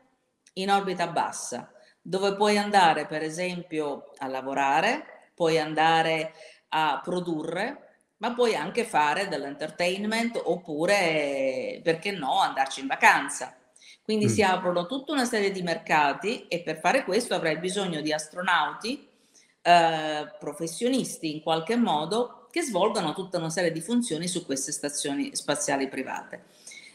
in 0.54 0.72
orbita 0.72 1.06
bassa, 1.06 1.70
dove 2.02 2.34
puoi 2.34 2.58
andare 2.58 3.06
per 3.06 3.22
esempio 3.22 4.10
a 4.16 4.26
lavorare, 4.26 5.30
puoi 5.32 5.60
andare 5.60 6.32
a 6.70 7.00
produrre, 7.04 8.06
ma 8.16 8.34
puoi 8.34 8.56
anche 8.56 8.82
fare 8.82 9.28
dell'entertainment 9.28 10.42
oppure, 10.42 11.78
perché 11.84 12.10
no, 12.10 12.40
andarci 12.40 12.80
in 12.80 12.88
vacanza. 12.88 13.56
Quindi 14.02 14.24
mm. 14.24 14.28
si 14.28 14.42
aprono 14.42 14.86
tutta 14.86 15.12
una 15.12 15.24
serie 15.24 15.52
di 15.52 15.62
mercati 15.62 16.48
e 16.48 16.62
per 16.62 16.80
fare 16.80 17.04
questo 17.04 17.36
avrai 17.36 17.58
bisogno 17.58 18.00
di 18.00 18.12
astronauti, 18.12 19.08
eh, 19.62 20.34
professionisti 20.40 21.32
in 21.32 21.42
qualche 21.42 21.76
modo, 21.76 22.43
che 22.54 22.62
svolgano 22.62 23.14
tutta 23.14 23.38
una 23.38 23.50
serie 23.50 23.72
di 23.72 23.80
funzioni 23.80 24.28
su 24.28 24.46
queste 24.46 24.70
stazioni 24.70 25.34
spaziali 25.34 25.88
private. 25.88 26.44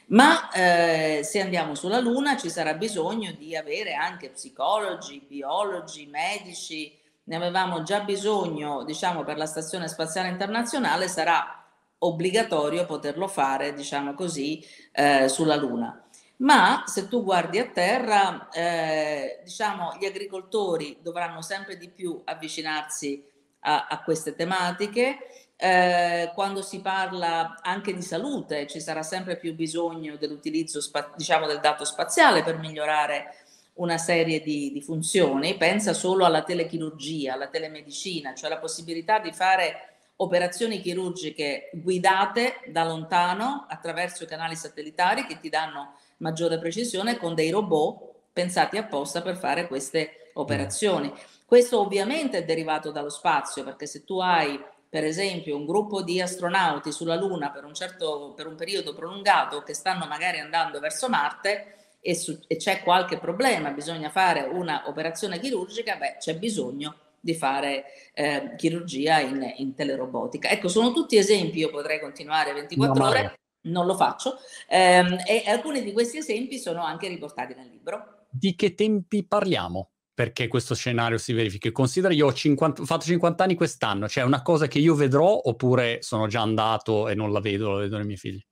Ma 0.05 0.49
eh, 0.51 1.19
se 1.25 1.41
andiamo 1.41 1.75
sulla 1.75 1.99
Luna 1.99 2.37
ci 2.37 2.49
sarà 2.49 2.75
bisogno 2.75 3.33
di 3.33 3.57
avere 3.57 3.93
anche 3.93 4.29
psicologi, 4.29 5.21
biologi, 5.27 6.05
medici, 6.05 6.97
ne 7.25 7.35
avevamo 7.35 7.83
già 7.83 7.99
bisogno, 7.99 8.85
diciamo, 8.85 9.25
per 9.25 9.35
la 9.35 9.45
Stazione 9.45 9.89
Spaziale 9.89 10.29
Internazionale, 10.29 11.09
sarà 11.09 11.61
obbligatorio 11.97 12.85
poterlo 12.85 13.27
fare, 13.27 13.73
diciamo 13.73 14.13
così, 14.13 14.65
eh, 14.93 15.27
sulla 15.27 15.57
Luna. 15.57 16.07
Ma 16.37 16.83
se 16.85 17.09
tu 17.09 17.21
guardi 17.21 17.59
a 17.59 17.67
terra, 17.67 18.47
eh, 18.47 19.41
diciamo, 19.43 19.97
gli 19.99 20.05
agricoltori 20.05 20.99
dovranno 21.01 21.41
sempre 21.41 21.75
di 21.75 21.89
più 21.89 22.21
avvicinarsi 22.23 23.27
a, 23.59 23.87
a 23.87 24.01
queste 24.03 24.35
tematiche. 24.35 25.17
Eh, 25.61 26.31
quando 26.35 26.61
si 26.61 26.79
parla 26.79 27.59
anche 27.61 27.93
di 27.93 28.01
salute, 28.01 28.65
ci 28.65 28.79
sarà 28.79 29.03
sempre 29.03 29.35
più 29.35 29.53
bisogno 29.55 30.15
dell'utilizzo, 30.15 30.79
spa- 30.79 31.11
diciamo, 31.13 31.47
del 31.47 31.59
dato 31.59 31.83
spaziale 31.83 32.43
per 32.43 32.57
migliorare 32.57 33.35
una 33.73 33.97
serie 33.97 34.39
di, 34.39 34.71
di, 34.71 34.81
funzioni, 34.81 35.57
pensa 35.57 35.91
solo 35.91 36.23
alla 36.23 36.43
telechirurgia, 36.43 37.33
alla 37.33 37.47
telemedicina, 37.47 38.33
cioè 38.33 38.49
la 38.49 38.57
possibilità 38.57 39.19
di 39.19 39.33
fare 39.33 39.95
operazioni 40.17 40.79
chirurgiche 40.79 41.71
guidate 41.73 42.61
da 42.67 42.85
lontano 42.85 43.65
attraverso 43.67 44.23
i 44.23 44.27
canali 44.27 44.55
satellitari 44.55 45.25
che 45.25 45.39
ti 45.41 45.49
danno 45.49 45.95
maggiore 46.17 46.57
precisione 46.57 47.17
con 47.17 47.35
dei 47.35 47.49
robot 47.49 48.29
pensati 48.31 48.77
apposta 48.77 49.21
per 49.21 49.35
fare 49.35 49.67
queste 49.67 50.31
operazioni. 50.35 51.11
Questo 51.45 51.81
ovviamente 51.81 52.37
è 52.37 52.45
derivato 52.45 52.91
dallo 52.91 53.09
spazio, 53.09 53.65
perché 53.65 53.85
se 53.87 54.05
tu 54.05 54.19
hai 54.19 54.57
per 54.89 55.03
esempio 55.03 55.55
un 55.55 55.65
gruppo 55.65 56.01
di 56.01 56.19
astronauti 56.19 56.91
sulla 56.91 57.15
Luna 57.15 57.51
per 57.51 57.63
un, 57.63 57.73
certo, 57.73 58.33
per 58.35 58.47
un 58.47 58.55
periodo 58.55 58.93
prolungato 58.95 59.61
che 59.61 59.75
stanno 59.75 60.07
magari 60.07 60.39
andando 60.39 60.79
verso 60.79 61.07
Marte, 61.07 61.75
e, 62.01 62.15
su, 62.15 62.37
e 62.47 62.55
c'è 62.55 62.81
qualche 62.81 63.17
problema, 63.17 63.71
bisogna 63.71 64.09
fare 64.09 64.41
una 64.43 64.83
operazione 64.87 65.39
chirurgica, 65.39 65.95
beh, 65.97 66.15
c'è 66.19 66.37
bisogno 66.37 66.95
di 67.19 67.35
fare 67.35 67.85
eh, 68.13 68.53
chirurgia 68.55 69.19
in, 69.19 69.53
in, 69.57 69.75
telerobotica. 69.75 70.49
Ecco, 70.49 70.69
sono 70.69 70.93
tutti 70.93 71.17
esempi, 71.17 71.59
io 71.59 71.69
potrei 71.69 71.99
continuare 71.99 72.53
24 72.53 73.03
no, 73.03 73.09
ore, 73.09 73.39
non 73.61 73.85
lo 73.85 73.95
faccio, 73.95 74.37
ehm, 74.67 75.17
e 75.27 75.43
alcuni 75.47 75.83
di 75.83 75.91
questi 75.91 76.17
esempi 76.17 76.57
sono 76.57 76.81
anche 76.83 77.07
riportati 77.07 77.53
nel 77.53 77.67
libro. 77.67 78.25
Di 78.29 78.55
che 78.55 78.75
tempi 78.75 79.25
parliamo? 79.25 79.89
Perché 80.19 80.49
questo 80.49 80.75
scenario 80.75 81.17
si 81.17 81.31
verifichi? 81.31 81.71
Considera, 81.71 82.13
io 82.13 82.25
ho, 82.25 82.33
50, 82.33 82.81
ho 82.81 82.85
fatto 82.85 83.05
50 83.05 83.41
anni 83.41 83.55
quest'anno, 83.55 84.09
cioè 84.09 84.23
è 84.23 84.25
una 84.25 84.41
cosa 84.41 84.67
che 84.67 84.77
io 84.77 84.93
vedrò 84.93 85.29
oppure 85.31 86.01
sono 86.01 86.27
già 86.27 86.41
andato 86.41 87.07
e 87.07 87.15
non 87.15 87.31
la 87.31 87.39
vedo, 87.39 87.71
la 87.71 87.79
vedo 87.79 87.95
nei 87.95 88.05
miei 88.05 88.17
figli? 88.17 88.45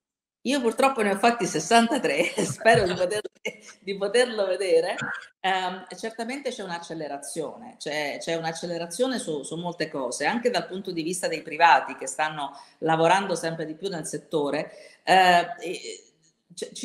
Io 0.44 0.62
purtroppo 0.62 1.02
ne 1.02 1.12
ho 1.12 1.18
fatti 1.18 1.46
63, 1.46 2.36
spero 2.48 2.86
di, 2.86 2.94
poter, 2.94 3.22
di, 3.82 3.98
poterlo 3.98 4.46
vedere. 4.46 4.96
Um, 5.42 5.86
certamente 5.98 6.52
c'è 6.52 6.64
un'accelerazione, 6.64 7.76
c'è, 7.78 8.16
c'è 8.22 8.36
un'accelerazione 8.36 9.20
su, 9.20 9.44
su, 9.44 9.58
molte 9.58 9.90
cose, 9.90 10.26
anche 10.26 10.50
dal 10.50 10.68
punto 10.68 10.94
di 10.94 11.04
vista 11.04 11.28
dei 11.28 11.42
privati 11.42 11.98
che 11.98 12.08
stanno 12.08 12.52
lavorando 12.78 13.36
sempre 13.36 13.66
di 13.66 13.76
più 13.76 13.90
nel 13.90 14.06
settore. 14.06 14.72
Uh, 15.04 16.07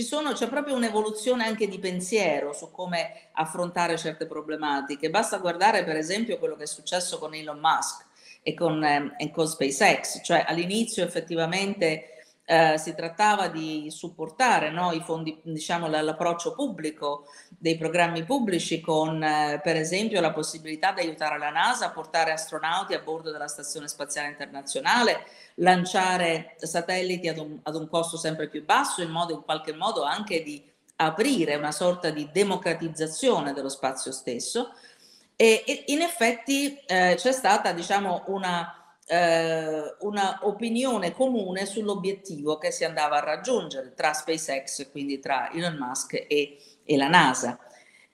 sono, 0.03 0.33
c'è 0.33 0.49
proprio 0.49 0.75
un'evoluzione 0.75 1.45
anche 1.45 1.67
di 1.67 1.79
pensiero 1.79 2.53
su 2.53 2.71
come 2.71 3.29
affrontare 3.33 3.97
certe 3.97 4.27
problematiche. 4.27 5.09
Basta 5.09 5.39
guardare 5.39 5.85
per 5.85 5.97
esempio 5.97 6.39
quello 6.39 6.57
che 6.57 6.65
è 6.65 6.67
successo 6.67 7.19
con 7.19 7.35
Elon 7.35 7.59
Musk 7.59 8.05
e 8.43 8.55
con, 8.55 8.85
eh, 8.85 9.15
e 9.19 9.31
con 9.31 9.47
SpaceX, 9.47 10.21
cioè 10.23 10.45
all'inizio 10.47 11.05
effettivamente 11.05 12.22
eh, 12.45 12.77
si 12.77 12.95
trattava 12.95 13.49
di 13.49 13.89
supportare 13.91 14.71
no, 14.71 14.91
fondi, 15.05 15.39
diciamo, 15.43 15.87
l'approccio 15.87 16.55
pubblico 16.55 17.27
dei 17.49 17.77
programmi 17.77 18.25
pubblici 18.25 18.81
con, 18.81 19.23
eh, 19.23 19.61
per 19.63 19.77
esempio, 19.77 20.21
la 20.21 20.33
possibilità 20.33 20.93
di 20.93 21.01
aiutare 21.01 21.39
la 21.39 21.51
NASA 21.51 21.87
a 21.87 21.91
portare 21.91 22.33
astronauti 22.33 22.95
a 22.95 23.01
bordo 23.01 23.31
della 23.31 23.47
Stazione 23.47 23.89
Spaziale 23.89 24.29
Internazionale, 24.29 25.25
lanciare 25.57 26.57
satelliti 26.59 27.29
ad 27.29 27.39
un, 27.39 27.59
ad 27.63 27.77
un 27.77 27.89
costo 27.89 28.17
sempre 28.17 28.49
più 28.49 28.65
basso, 28.65 29.03
in 29.03 29.11
modo 29.11 29.33
in 29.33 29.43
qualche 29.43 29.73
modo 29.73 30.03
anche 30.03 30.43
di 30.43 30.63
aprire 30.97 31.55
una 31.55 31.73
sorta 31.73 32.11
di 32.11 32.29
democratizzazione 32.33 33.53
dello 33.53 33.69
spazio 33.69 34.11
stesso. 34.11 34.75
E, 35.37 35.65
e 35.67 35.85
in 35.87 36.03
effetti 36.03 36.77
eh, 36.87 37.15
c'è 37.17 37.33
stata, 37.33 37.73
diciamo, 37.73 38.25
una 38.27 38.82
eh, 39.07 39.97
una 40.01 40.39
opinione 40.43 41.13
comune 41.13 41.67
sull'obiettivo 41.67 42.59
che 42.59 42.71
si 42.71 42.85
andava 42.85 43.19
a 43.19 43.25
raggiungere 43.25 43.95
tra 43.95 44.13
SpaceX, 44.13 44.91
quindi 44.91 45.19
tra 45.19 45.51
Elon 45.53 45.77
Musk 45.77 46.15
e, 46.29 46.59
e 46.85 46.97
la 46.97 47.09
NASA. 47.09 47.59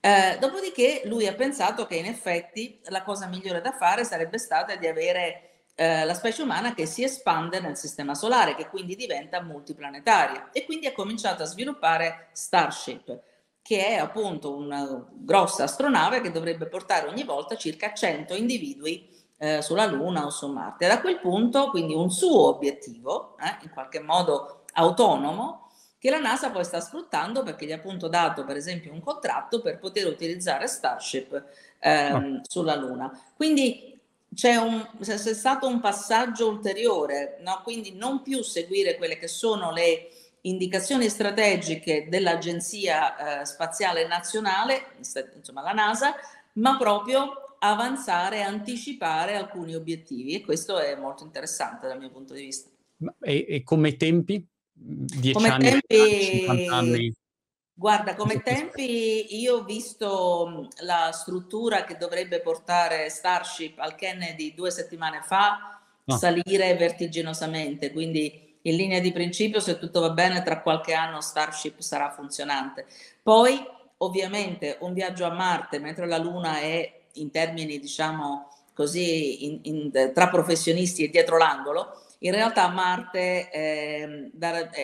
Eh, 0.01 0.39
dopodiché 0.39 1.03
lui 1.05 1.27
ha 1.27 1.35
pensato 1.35 1.87
che 1.87 1.97
in 1.97 2.07
effetti 2.07 2.81
la 2.85 3.03
cosa 3.03 3.27
migliore 3.27 3.61
da 3.61 3.73
fare 3.73 4.05
sarebbe 4.05 4.39
stata 4.39 4.77
di 4.77 4.87
avere 4.87 5.49
eh, 5.75 6.05
la 6.05 6.15
specie 6.15 6.43
umana 6.43 6.75
che 6.75 6.87
si 6.87 7.03
espande 7.03 7.61
nel 7.61 7.77
sistema 7.77 8.15
solare, 8.15 8.55
che 8.55 8.69
quindi 8.69 8.97
diventa 8.97 9.43
multiplanetaria 9.43 10.51
e 10.53 10.65
quindi 10.65 10.87
ha 10.87 10.93
cominciato 10.93 11.43
a 11.43 11.47
sviluppare 11.47 12.29
Starship, 12.33 13.21
che 13.63 13.87
è 13.87 13.95
appunto 13.95 14.57
una 14.57 15.07
grossa 15.11 15.65
astronave 15.65 16.21
che 16.21 16.31
dovrebbe 16.31 16.67
portare 16.67 17.09
ogni 17.09 17.25
volta 17.25 17.57
circa 17.57 17.93
100 17.93 18.35
individui 18.35 19.09
eh, 19.39 19.63
sulla 19.63 19.87
Luna 19.87 20.27
o 20.27 20.31
su 20.31 20.49
Marte. 20.49 20.87
Da 20.87 21.01
quel 21.01 21.19
punto, 21.19 21.71
quindi 21.71 21.95
un 21.95 22.11
suo 22.11 22.49
obiettivo, 22.49 23.37
eh, 23.39 23.65
in 23.65 23.71
qualche 23.71 24.01
modo 24.01 24.65
autonomo, 24.75 25.69
che 25.99 26.11
la 26.11 26.19
NASA 26.19 26.51
poi 26.51 26.65
sta 26.65 26.81
sfruttando 26.81 27.43
perché 27.43 27.67
gli 27.67 27.73
ha 27.73 27.77
appunto 27.77 28.07
dato 28.07 28.45
per 28.45 28.57
esempio 28.57 28.93
un 28.93 29.01
contratto 29.01 29.61
per 29.61 29.79
poter 29.79 30.07
utilizzare 30.07 30.69
Starship 30.69 31.45
ehm, 31.81 32.37
oh. 32.37 32.41
sulla 32.49 32.77
Luna. 32.77 33.11
Quindi 33.35 33.99
c'è, 34.35 34.57
un, 34.57 34.87
c'è 35.01 35.17
stato 35.17 35.67
un 35.67 35.81
passaggio 35.81 36.49
ulteriore, 36.49 37.39
no? 37.41 37.61
quindi 37.65 37.95
non 37.95 38.23
più 38.23 38.43
seguire 38.43 38.97
quelle 38.97 39.19
che 39.19 39.27
sono 39.27 39.73
le 39.73 40.11
indicazioni 40.43 41.09
strategiche 41.09 42.07
dell'Agenzia 42.09 43.41
eh, 43.41 43.45
Spaziale 43.45 44.07
Nazionale, 44.07 44.93
insomma 45.35 45.63
la 45.63 45.73
NASA, 45.73 46.15
ma 46.55 46.77
proprio 46.77 47.48
avanzare, 47.59 48.43
anticipare 48.43 49.37
alcuni 49.37 49.75
obiettivi 49.75 50.35
e 50.35 50.43
questo 50.43 50.79
è 50.79 50.95
molto 50.97 51.25
interessante 51.25 51.87
dal 51.87 51.99
mio 51.99 52.11
punto 52.11 52.35
di 52.35 52.43
vista. 52.43 52.71
E, 53.21 53.47
e 53.49 53.63
come 53.65 53.97
tempi? 53.97 54.47
10 54.73 55.33
come 55.33 55.49
anni, 55.49 55.65
tempi, 55.65 56.39
50 56.47 56.77
anni? 56.77 57.13
Guarda, 57.73 58.15
come 58.17 58.43
tempi 58.43 59.39
io 59.41 59.57
ho 59.57 59.65
visto 59.65 60.69
la 60.81 61.11
struttura 61.13 61.85
che 61.85 61.97
dovrebbe 61.97 62.41
portare 62.41 63.09
Starship 63.09 63.79
al 63.79 63.95
Kennedy 63.95 64.55
due 64.55 64.71
settimane 64.71 65.21
fa 65.23 65.81
no. 66.05 66.17
salire 66.17 66.75
vertiginosamente, 66.75 67.93
quindi 67.93 68.57
in 68.63 68.77
linea 68.77 69.01
di 69.01 69.13
principio 69.13 69.61
se 69.61 69.79
tutto 69.79 70.01
va 70.01 70.11
bene 70.11 70.43
tra 70.43 70.61
qualche 70.61 70.93
anno 70.93 71.21
Starship 71.21 71.79
sarà 71.79 72.11
funzionante. 72.11 72.87
Poi 73.23 73.65
ovviamente 73.99 74.79
un 74.81 74.93
viaggio 74.93 75.25
a 75.25 75.31
Marte 75.31 75.79
mentre 75.79 76.07
la 76.07 76.19
Luna 76.19 76.59
è 76.59 76.98
in 77.15 77.31
termini 77.31 77.79
diciamo 77.79 78.49
così 78.73 79.47
in, 79.47 79.59
in, 79.63 80.13
tra 80.15 80.29
professionisti 80.29 81.05
e 81.05 81.11
dietro 81.11 81.37
l'angolo, 81.37 82.01
in 82.21 82.33
realtà 82.33 82.69
Marte 82.69 83.51
eh, 83.51 84.31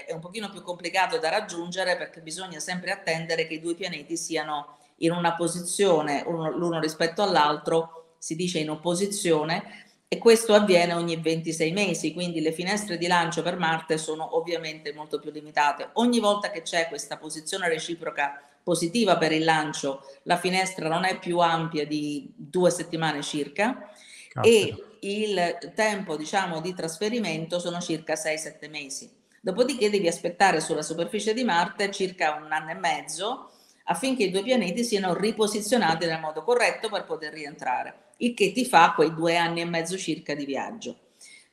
è 0.06 0.12
un 0.12 0.20
pochino 0.20 0.50
più 0.50 0.62
complicato 0.62 1.18
da 1.18 1.30
raggiungere 1.30 1.96
perché 1.96 2.20
bisogna 2.20 2.58
sempre 2.58 2.90
attendere 2.90 3.46
che 3.46 3.54
i 3.54 3.60
due 3.60 3.74
pianeti 3.74 4.16
siano 4.16 4.78
in 4.98 5.12
una 5.12 5.34
posizione 5.34 6.22
uno, 6.26 6.50
l'uno 6.50 6.80
rispetto 6.80 7.22
all'altro, 7.22 8.16
si 8.18 8.37
dice 8.37 8.58
in 8.58 8.70
opposizione, 8.70 9.84
e 10.08 10.18
questo 10.18 10.54
avviene 10.54 10.94
ogni 10.94 11.16
26 11.16 11.72
mesi, 11.72 12.12
quindi 12.12 12.40
le 12.40 12.52
finestre 12.52 12.98
di 12.98 13.08
lancio 13.08 13.42
per 13.42 13.56
Marte 13.56 13.98
sono 13.98 14.37
ovviamente 14.37 14.92
molto 14.92 15.18
più 15.18 15.32
limitate. 15.32 15.88
Ogni 15.94 16.20
volta 16.20 16.50
che 16.50 16.62
c'è 16.62 16.87
questa 16.87 17.16
posizione 17.16 17.68
reciproca 17.68 18.40
positiva 18.64 19.18
per 19.18 19.31
il 19.31 19.44
lancio, 19.44 20.00
la 20.24 20.38
finestra 20.38 20.88
non 20.88 21.05
è 21.05 21.18
più 21.18 21.38
ampia 21.38 21.87
di 21.87 22.33
due 22.35 22.70
settimane 22.70 23.22
circa 23.22 23.92
Caspita. 24.33 24.42
e 24.42 24.85
il 25.00 25.72
tempo 25.74 26.16
diciamo 26.16 26.61
di 26.61 26.74
trasferimento 26.74 27.61
sono 27.61 27.81
circa 27.81 28.14
6-7 28.14 28.70
mesi. 28.70 29.11
Dopodiché 29.40 29.90
devi 29.90 30.09
aspettare 30.09 30.61
sulla 30.61 30.81
superficie 30.81 31.35
di 31.35 31.44
Marte 31.44 31.92
circa 31.92 32.40
un 32.42 32.50
anno 32.50 32.70
e 32.70 32.74
mezzo 32.74 33.50
affinché 33.85 34.24
i 34.24 34.31
due 34.31 34.42
pianeti 34.42 34.83
siano 34.83 35.12
riposizionati 35.12 36.07
nel 36.07 36.20
modo 36.20 36.42
corretto 36.42 36.88
per 36.88 37.05
poter 37.05 37.35
rientrare, 37.35 38.12
il 38.18 38.33
che 38.33 38.53
ti 38.53 38.64
fa 38.64 38.92
quei 38.94 39.12
due 39.14 39.37
anni 39.37 39.61
e 39.61 39.66
mezzo 39.66 39.98
circa 39.98 40.35
di 40.35 40.46
viaggio. 40.46 40.96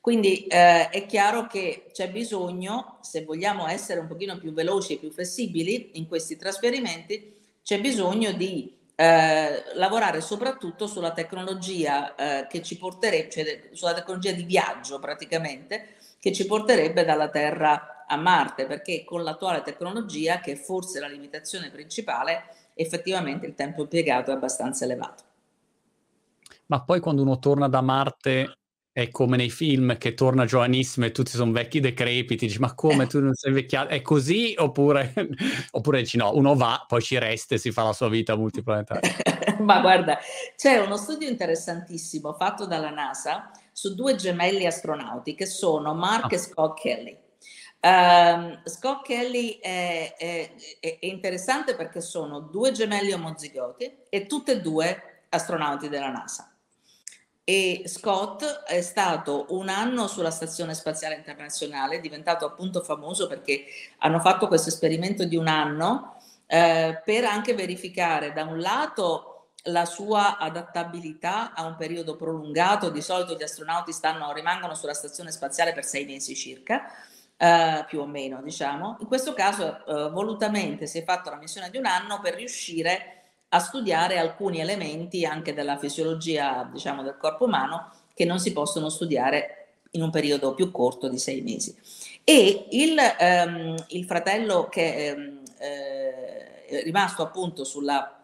Quindi 0.01 0.47
eh, 0.47 0.89
è 0.89 1.05
chiaro 1.05 1.45
che 1.45 1.85
c'è 1.91 2.09
bisogno, 2.09 2.97
se 3.01 3.23
vogliamo 3.23 3.67
essere 3.67 3.99
un 3.99 4.07
pochino 4.07 4.39
più 4.39 4.51
veloci 4.51 4.93
e 4.93 4.97
più 4.97 5.11
flessibili 5.11 5.91
in 5.93 6.07
questi 6.07 6.37
trasferimenti, 6.37 7.37
c'è 7.61 7.79
bisogno 7.79 8.31
di 8.31 8.75
eh, 8.95 9.63
lavorare 9.75 10.19
soprattutto 10.21 10.87
sulla 10.87 11.11
tecnologia 11.11 12.15
eh, 12.15 12.47
che 12.47 12.63
ci 12.63 12.79
porterebbe, 12.79 13.29
cioè 13.29 13.69
sulla 13.73 13.93
tecnologia 13.93 14.31
di 14.31 14.43
viaggio 14.43 14.97
praticamente, 14.97 15.97
che 16.19 16.31
ci 16.33 16.47
porterebbe 16.47 17.05
dalla 17.05 17.29
Terra 17.29 18.05
a 18.07 18.15
Marte, 18.15 18.65
perché 18.65 19.03
con 19.03 19.21
l'attuale 19.21 19.61
tecnologia, 19.61 20.39
che 20.39 20.53
è 20.53 20.55
forse 20.55 20.99
la 20.99 21.07
limitazione 21.07 21.69
principale, 21.69 22.45
effettivamente 22.73 23.45
il 23.45 23.53
tempo 23.53 23.81
impiegato 23.81 24.31
è 24.31 24.33
abbastanza 24.33 24.83
elevato. 24.83 25.23
Ma 26.65 26.81
poi 26.81 26.99
quando 26.99 27.21
uno 27.21 27.37
torna 27.37 27.67
da 27.67 27.81
Marte 27.81 28.61
è 28.93 29.10
come 29.10 29.38
nei 29.38 29.49
film 29.49 29.97
che 29.97 30.13
torna 30.13 30.45
giovanissimo 30.45 31.06
e 31.06 31.12
tutti 31.12 31.32
sono 31.32 31.51
vecchi 31.51 31.80
decrepiti, 31.80 32.47
dici 32.47 32.60
ma 32.60 32.73
come 32.73 33.08
tu 33.08 33.21
non 33.21 33.34
sei 33.34 33.54
vecchiato? 33.54 33.89
È 33.89 34.01
così 34.01 34.54
oppure, 34.58 35.13
oppure 35.71 35.99
dici 35.99 36.17
no, 36.17 36.36
uno 36.36 36.56
va, 36.56 36.84
poi 36.88 37.01
ci 37.01 37.17
resta 37.17 37.56
e 37.56 37.58
si 37.58 37.71
fa 37.71 37.84
la 37.84 37.93
sua 37.93 38.10
vita 38.10 38.36
multiplanetaria? 38.36 39.15
ma 39.63 39.80
guarda, 39.80 40.19
c'è 40.58 40.80
uno 40.80 40.97
studio 40.97 41.30
interessantissimo 41.30 42.34
fatto 42.34 42.65
dalla 42.65 42.89
NASA 42.89 43.49
su 43.71 43.95
due 43.95 44.15
gemelli 44.15 44.65
astronauti 44.65 45.36
che 45.36 45.45
sono 45.45 45.93
Mark 45.93 46.25
ah. 46.25 46.36
e 46.36 46.38
Scott 46.38 46.82
Kelly. 46.82 47.17
Um, 47.84 48.62
Scott 48.65 49.06
Kelly 49.06 49.58
è, 49.60 50.15
è, 50.15 50.51
è 50.80 50.97
interessante 51.01 51.75
perché 51.75 52.01
sono 52.01 52.41
due 52.41 52.71
gemelli 52.71 53.12
omozigoti 53.12 53.91
e 54.10 54.25
tutte 54.27 54.51
e 54.51 54.62
due 54.62 55.23
astronauti 55.30 55.89
della 55.89 56.12
NASA 56.12 56.50
e 57.43 57.84
Scott 57.86 58.43
è 58.43 58.82
stato 58.82 59.47
un 59.49 59.67
anno 59.67 60.08
sulla 60.08 60.32
Stazione 60.32 60.73
Spaziale 60.73 61.15
Internazionale, 61.15 61.97
è 61.97 61.99
diventato 61.99 62.45
appunto 62.45 62.82
famoso 62.82 63.27
perché 63.27 63.65
hanno 63.99 64.19
fatto 64.19 64.47
questo 64.47 64.69
esperimento 64.69 65.25
di 65.25 65.36
un 65.36 65.47
anno 65.47 66.21
eh, 66.45 67.01
per 67.04 67.25
anche 67.25 67.54
verificare 67.54 68.32
da 68.32 68.43
un 68.43 68.60
lato 68.60 69.32
la 69.65 69.86
sua 69.86 70.38
adattabilità 70.38 71.54
a 71.54 71.65
un 71.65 71.75
periodo 71.75 72.15
prolungato, 72.15 72.89
di 72.89 73.01
solito 73.01 73.36
gli 73.36 73.43
astronauti 73.43 73.91
stanno, 73.91 74.32
rimangono 74.34 74.75
sulla 74.75 74.93
Stazione 74.93 75.32
Spaziale 75.32 75.73
per 75.73 75.86
sei 75.86 76.06
mesi 76.06 76.36
circa, 76.36 76.84
Uh, 77.41 77.84
più 77.88 77.99
o 78.01 78.06
meno, 78.06 78.39
diciamo. 78.43 78.97
In 78.99 79.08
questo 79.08 79.34
caso, 79.34 79.82
uh, 79.88 80.12
volutamente 80.12 80.86
si 80.86 80.99
è 80.99 81.04
fatta 81.04 81.32
una 81.32 81.39
missione 81.39 81.71
di 81.71 81.77
un 81.77 81.88
anno 81.88 82.19
per 82.19 82.36
riuscire 82.36 83.20
a 83.53 83.59
studiare 83.59 84.17
alcuni 84.17 84.59
elementi 84.59 85.25
anche 85.25 85.53
della 85.53 85.77
fisiologia, 85.77 86.69
diciamo, 86.71 87.03
del 87.03 87.17
corpo 87.17 87.45
umano 87.45 87.91
che 88.13 88.23
non 88.25 88.39
si 88.39 88.53
possono 88.53 88.89
studiare 88.89 89.57
in 89.91 90.03
un 90.03 90.09
periodo 90.09 90.53
più 90.53 90.71
corto 90.71 91.09
di 91.09 91.17
sei 91.17 91.41
mesi. 91.41 91.75
E 92.23 92.67
il, 92.71 92.97
um, 93.19 93.75
il 93.89 94.05
fratello 94.05 94.69
che 94.69 95.13
um, 95.15 95.43
eh, 95.59 96.65
è 96.65 96.83
rimasto 96.83 97.23
appunto 97.23 97.65
sulla, 97.65 98.23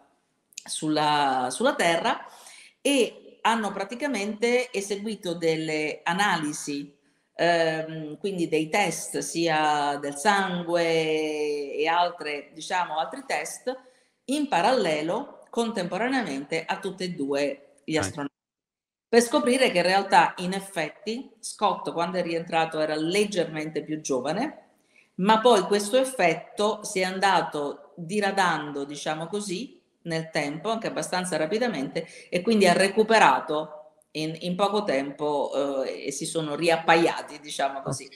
sulla, 0.64 1.48
sulla 1.50 1.74
Terra 1.74 2.24
e 2.80 3.38
hanno 3.42 3.70
praticamente 3.70 4.72
eseguito 4.72 5.34
delle 5.34 6.00
analisi 6.04 6.96
ehm, 7.34 8.18
quindi 8.18 8.48
dei 8.48 8.68
test 8.68 9.18
sia 9.18 9.96
del 10.00 10.16
sangue 10.16 11.74
e 11.74 11.86
altre, 11.86 12.50
diciamo, 12.52 12.98
altri 12.98 13.24
test 13.26 13.76
in 14.30 14.48
parallelo 14.48 15.44
contemporaneamente 15.50 16.64
a 16.64 16.78
tutti 16.78 17.04
e 17.04 17.10
due 17.10 17.74
gli 17.84 17.96
astronauti. 17.96 18.34
Per 19.08 19.22
scoprire 19.22 19.70
che 19.70 19.78
in 19.78 19.84
realtà, 19.84 20.34
in 20.38 20.52
effetti, 20.52 21.30
Scott 21.40 21.92
quando 21.92 22.18
è 22.18 22.22
rientrato 22.22 22.78
era 22.78 22.94
leggermente 22.94 23.82
più 23.82 24.00
giovane, 24.00 24.66
ma 25.16 25.40
poi 25.40 25.62
questo 25.62 25.96
effetto 25.96 26.84
si 26.84 27.00
è 27.00 27.04
andato 27.04 27.92
diradando, 27.96 28.84
diciamo 28.84 29.26
così, 29.26 29.80
nel 30.02 30.30
tempo, 30.30 30.68
anche 30.68 30.88
abbastanza 30.88 31.36
rapidamente, 31.36 32.06
e 32.28 32.42
quindi 32.42 32.66
ha 32.66 32.74
recuperato 32.74 33.94
in, 34.12 34.36
in 34.40 34.54
poco 34.54 34.84
tempo 34.84 35.84
eh, 35.84 36.06
e 36.06 36.12
si 36.12 36.26
sono 36.26 36.54
riappaiati, 36.54 37.40
diciamo 37.40 37.80
così. 37.80 38.08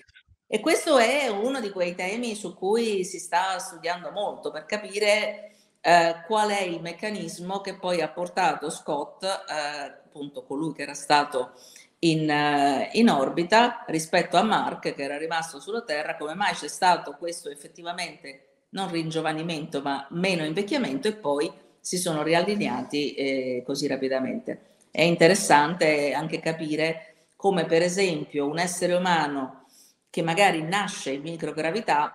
E 0.46 0.61
questo 0.61 0.98
è 0.98 1.29
uno 1.29 1.61
di 1.61 1.70
quei 1.70 1.94
temi 1.94 2.35
su 2.35 2.55
cui 2.55 3.05
si 3.05 3.18
sta 3.18 3.59
studiando 3.59 4.11
molto 4.11 4.51
per 4.51 4.66
capire 4.66 5.52
eh, 5.83 6.23
qual 6.27 6.51
è 6.51 6.62
il 6.62 6.81
meccanismo 6.81 7.61
che 7.61 7.75
poi 7.75 8.01
ha 8.01 8.09
portato 8.09 8.71
Scott, 8.71 9.25
eh, 9.25 10.01
appunto 10.05 10.45
colui 10.45 10.73
che 10.73 10.83
era 10.83 10.95
stato 10.95 11.53
in, 12.01 12.29
uh, 12.29 12.88
in, 12.97 13.09
orbita 13.09 13.85
rispetto 13.88 14.37
a 14.37 14.42
Mark 14.42 14.95
che 14.95 15.03
era 15.03 15.18
rimasto 15.18 15.61
sulla 15.61 15.83
Terra, 15.83 16.16
come 16.16 16.35
mai 16.35 16.55
c'è 16.55 16.68
stato 16.68 17.16
questo 17.18 17.51
effettivamente 17.51 18.66
non 18.71 18.90
ringiovanimento 18.90 19.83
ma 19.83 20.07
meno 20.11 20.45
invecchiamento 20.45 21.09
e 21.09 21.14
poi 21.14 21.51
si 21.81 21.99
sono 21.99 22.23
riallineati 22.23 23.14
eh, 23.14 23.62
così 23.64 23.87
rapidamente? 23.87 24.71
È 24.90 25.03
interessante 25.03 26.12
anche 26.12 26.40
capire 26.40 27.27
come 27.37 27.66
per 27.66 27.83
esempio 27.83 28.47
un 28.47 28.59
essere 28.59 28.95
umano 28.95 29.66
che 30.11 30.23
magari 30.23 30.62
nasce 30.62 31.12
in 31.12 31.23
microgravità 31.23 32.14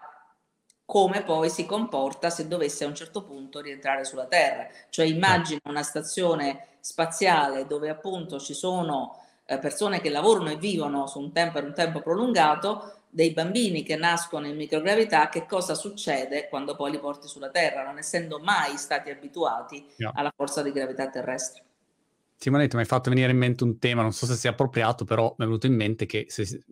come 0.87 1.21
poi 1.21 1.49
si 1.49 1.65
comporta 1.65 2.29
se 2.29 2.47
dovesse 2.47 2.85
a 2.85 2.87
un 2.87 2.95
certo 2.95 3.21
punto 3.21 3.59
rientrare 3.59 4.05
sulla 4.05 4.25
Terra. 4.25 4.69
Cioè 4.87 5.05
immagina 5.05 5.59
una 5.65 5.83
stazione 5.83 6.77
spaziale 6.79 7.67
dove 7.67 7.89
appunto 7.89 8.39
ci 8.39 8.53
sono 8.53 9.21
eh, 9.43 9.59
persone 9.59 9.99
che 9.99 10.09
lavorano 10.09 10.49
e 10.49 10.55
vivono 10.55 11.05
su 11.05 11.19
un 11.19 11.33
tempo 11.33 11.55
per 11.55 11.65
un 11.65 11.73
tempo 11.73 11.99
prolungato, 11.99 13.01
dei 13.09 13.31
bambini 13.31 13.83
che 13.83 13.97
nascono 13.97 14.47
in 14.47 14.55
microgravità, 14.55 15.27
che 15.27 15.45
cosa 15.45 15.75
succede 15.75 16.47
quando 16.47 16.77
poi 16.77 16.91
li 16.91 16.99
porti 16.99 17.27
sulla 17.27 17.49
Terra, 17.49 17.83
non 17.83 17.97
essendo 17.97 18.39
mai 18.39 18.77
stati 18.77 19.09
abituati 19.09 19.85
yeah. 19.97 20.13
alla 20.15 20.31
forza 20.33 20.61
di 20.61 20.71
gravità 20.71 21.09
terrestre. 21.09 21.63
Simonetta, 22.37 22.77
mi 22.77 22.83
hai 22.83 22.87
fatto 22.87 23.09
venire 23.09 23.31
in 23.31 23.37
mente 23.37 23.65
un 23.65 23.77
tema, 23.77 24.03
non 24.03 24.13
so 24.13 24.25
se 24.25 24.35
sia 24.35 24.51
appropriato, 24.51 25.03
però 25.03 25.35
mi 25.37 25.43
è 25.43 25.47
venuto 25.47 25.65
in 25.65 25.75
mente 25.75 26.05
che 26.05 26.27
se 26.29 26.63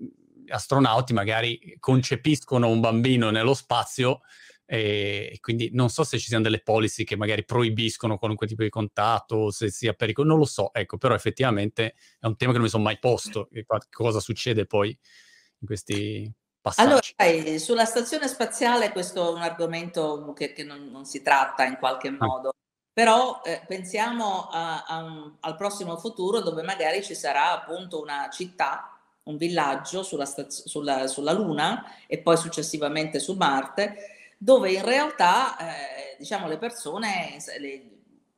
astronauti 0.49 1.13
magari 1.13 1.77
concepiscono 1.79 2.69
un 2.69 2.79
bambino 2.79 3.29
nello 3.29 3.53
spazio 3.53 4.21
e 4.67 5.37
quindi 5.41 5.69
non 5.73 5.89
so 5.89 6.03
se 6.03 6.17
ci 6.17 6.27
siano 6.27 6.43
delle 6.43 6.61
policy 6.61 7.03
che 7.03 7.15
magari 7.15 7.45
proibiscono 7.45 8.17
qualunque 8.17 8.47
tipo 8.47 8.63
di 8.63 8.69
contatto, 8.69 9.51
se 9.51 9.69
sia 9.69 9.93
pericoloso, 9.93 10.31
non 10.31 10.39
lo 10.39 10.45
so, 10.45 10.73
ecco, 10.73 10.97
però 10.97 11.13
effettivamente 11.13 11.93
è 12.19 12.25
un 12.25 12.35
tema 12.35 12.51
che 12.51 12.57
non 12.57 12.65
mi 12.65 12.71
sono 12.71 12.83
mai 12.83 12.97
posto, 12.97 13.47
cosa 13.91 14.19
succede 14.19 14.65
poi 14.65 14.89
in 14.89 15.67
questi 15.67 16.31
passaggi. 16.59 17.13
Allora, 17.17 17.59
sulla 17.59 17.85
stazione 17.85 18.27
spaziale 18.27 18.91
questo 18.91 19.29
è 19.29 19.33
un 19.33 19.43
argomento 19.43 20.33
che, 20.35 20.51
che 20.51 20.63
non, 20.63 20.89
non, 20.89 21.05
si 21.05 21.21
tratta 21.21 21.63
in 21.65 21.77
qualche 21.77 22.07
ah. 22.07 22.17
modo. 22.25 22.49
Ah 22.49 22.53
però 22.95 23.41
eh, 23.43 23.61
pensiamo 23.67 24.47
a, 24.49 24.85
a 24.85 25.03
un, 25.03 25.33
al 25.41 25.57
prossimo 25.57 25.97
futuro 25.97 26.39
dove 26.39 26.63
magari 26.63 27.03
ci 27.03 27.13
sarà 27.13 27.51
appunto 27.51 27.99
una 27.99 28.29
città, 28.31 28.94
un 29.25 29.37
villaggio 29.37 30.03
sulla, 30.03 30.25
sulla, 30.25 31.07
sulla 31.07 31.31
Luna 31.31 31.83
e 32.07 32.19
poi 32.19 32.37
successivamente 32.37 33.19
su 33.19 33.33
Marte, 33.33 33.95
dove 34.37 34.71
in 34.71 34.83
realtà 34.83 35.57
eh, 35.57 36.15
diciamo 36.17 36.47
le 36.47 36.57
persone, 36.57 37.37
le 37.59 37.89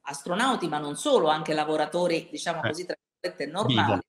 astronauti, 0.01 0.67
ma 0.67 0.77
non 0.77 0.95
solo, 0.95 1.27
anche 1.27 1.53
lavoratori, 1.53 2.27
diciamo 2.31 2.63
eh. 2.63 2.69
così, 2.69 2.85
tra 2.85 2.95
virgolette, 3.19 3.51
normali, 3.51 4.01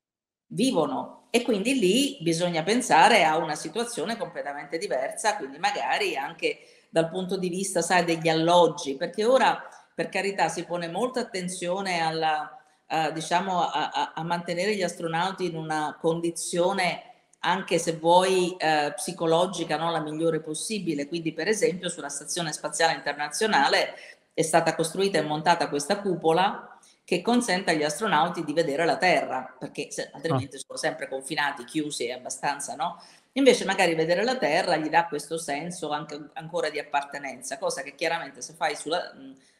vivono 0.46 1.26
e 1.30 1.42
quindi 1.42 1.78
lì 1.78 2.18
bisogna 2.20 2.62
pensare 2.62 3.24
a 3.24 3.36
una 3.36 3.54
situazione 3.54 4.16
completamente 4.16 4.78
diversa, 4.78 5.36
quindi 5.36 5.58
magari 5.58 6.16
anche 6.16 6.86
dal 6.90 7.10
punto 7.10 7.36
di 7.36 7.48
vista, 7.48 7.82
sai, 7.82 8.04
degli 8.04 8.28
alloggi, 8.28 8.96
perché 8.96 9.24
ora 9.24 9.62
per 9.94 10.08
carità 10.08 10.48
si 10.48 10.64
pone 10.64 10.88
molta 10.88 11.20
attenzione 11.20 12.00
alla, 12.00 12.57
uh, 12.88 13.12
diciamo 13.12 13.62
a, 13.62 14.12
a, 14.14 14.22
mantenere 14.22 14.74
gli 14.74 14.83
astronauti 14.83 15.46
in 15.46 15.57
una 15.57 15.96
condizione 16.01 17.03
anche 17.40 17.79
se 17.79 17.92
vuoi 17.96 18.57
uh, 18.59 18.92
psicologica 18.94 19.77
no, 19.77 19.90
la 19.90 20.01
migliore 20.01 20.40
possibile. 20.40 21.07
Quindi 21.07 21.33
per 21.33 21.48
esempio 21.48 21.88
sulla 21.88 22.09
Stazione 22.09 22.53
Spaziale 22.53 22.94
Internazionale 22.94 23.94
è 24.35 24.42
stata 24.42 24.74
costruita 24.74 25.18
e 25.18 25.22
montata 25.22 25.68
questa 25.68 26.01
cupola 26.01 26.79
che 27.05 27.22
consente 27.22 27.70
agli 27.70 27.85
astronauti 27.85 28.44
di 28.44 28.53
vedere 28.53 28.85
la 28.85 28.98
Terra, 28.98 29.55
perché 29.59 29.90
se, 29.90 30.11
altrimenti 30.12 30.57
ah. 30.57 30.59
sono 30.59 30.79
sempre 30.79 31.09
confinati, 31.09 31.64
chiusi 31.64 32.05
e 32.07 32.12
abbastanza, 32.12 32.74
no? 32.74 33.03
Invece 33.33 33.64
magari 33.64 33.94
vedere 33.94 34.22
la 34.24 34.37
Terra 34.37 34.77
gli 34.77 34.90
dà 34.90 35.07
questo 35.07 35.38
senso 35.38 35.90
anche 35.90 36.29
ancora 36.35 36.68
di 36.68 36.79
appartenenza, 36.79 37.57
cosa 37.57 37.81
che 37.81 37.94
chiaramente 37.94 38.42
se 38.42 38.53
fai 38.53 38.77
sulla, 38.77 39.11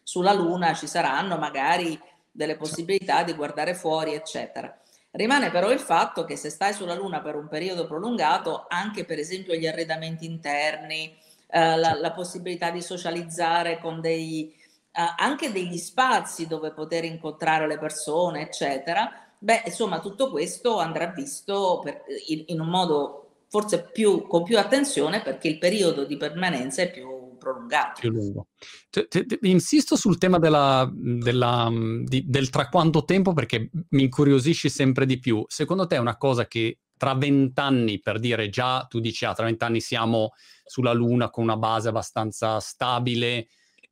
sulla 0.03 0.33
Luna 0.35 0.75
ci 0.75 0.87
saranno 0.87 1.38
magari 1.38 1.99
delle 2.31 2.57
possibilità 2.57 3.23
di 3.23 3.35
guardare 3.35 3.75
fuori, 3.75 4.14
eccetera. 4.14 4.77
Rimane 5.11 5.51
però 5.51 5.71
il 5.71 5.81
fatto 5.81 6.25
che 6.25 6.37
se 6.37 6.51
stai 6.51 6.73
sulla 6.73 6.95
Luna 6.95 7.21
per 7.21 7.35
un 7.35 7.49
periodo 7.49 7.87
prolungato, 7.87 8.67
anche 8.69 9.05
per 9.05 9.19
esempio 9.19 9.55
gli 9.55 9.67
arredamenti 9.67 10.27
interni, 10.27 11.17
eh, 11.51 11.77
la, 11.77 11.95
la, 11.95 12.12
possibilità 12.12 12.71
di 12.71 12.83
socializzare 12.83 13.79
con 13.81 14.01
dei, 14.01 14.53
eh, 14.93 15.14
anche 15.17 15.51
degli 15.51 15.79
spazi 15.79 16.47
dove 16.47 16.73
poter 16.73 17.05
incontrare 17.05 17.67
le 17.67 17.79
persone, 17.79 18.43
eccetera, 18.43 19.11
beh, 19.38 19.62
insomma, 19.67 20.01
tutto 20.01 20.31
questo 20.31 20.79
andrà 20.79 21.07
visto 21.07 21.81
per, 21.83 22.03
in, 22.27 22.45
in, 22.49 22.61
un 22.61 22.69
modo 22.69 23.45
forse 23.49 23.85
più, 23.85 24.27
con 24.27 24.43
più 24.43 24.59
attenzione 24.59 25.23
perché 25.23 25.49
il 25.49 25.59
periodo 25.59 26.05
di 26.05 26.19
permanenza 26.19 26.83
è 26.83 26.91
più 26.91 27.28
prolungato. 27.38 28.01
Più 28.01 28.11
lungo. 28.11 28.48
Te, 28.90 29.09
te, 29.09 29.24
te, 29.24 29.38
insisto 29.42 29.96
sul 29.96 30.18
tema 30.18 30.38
della, 30.38 30.90
della, 30.92 31.70
di, 32.05 32.24
del 32.27 32.51
tra 32.51 32.68
quanto 32.68 33.05
tempo 33.05 33.33
perché 33.33 33.70
mi 33.90 34.03
incuriosisci 34.03 34.68
sempre 34.68 35.07
di 35.07 35.18
più. 35.18 35.44
Secondo 35.48 35.87
te 35.87 35.96
è 35.96 36.01
una 36.01 36.16
cosa 36.16 36.46
che 36.46 36.81
tra 36.98 37.14
vent'anni, 37.14 38.01
per 38.01 38.18
dire 38.18 38.51
già, 38.51 38.85
tu 38.88 39.01
dici, 39.01 39.24
ah, 39.24 39.33
tra 39.33 39.46
vent'anni 39.46 39.81
siamo 39.81 40.33
sulla 40.64 40.92
Luna 40.92 41.31
con 41.31 41.44
una 41.44 41.57
base 41.57 41.88
abbastanza 41.88 42.61
stabile, 42.61 43.48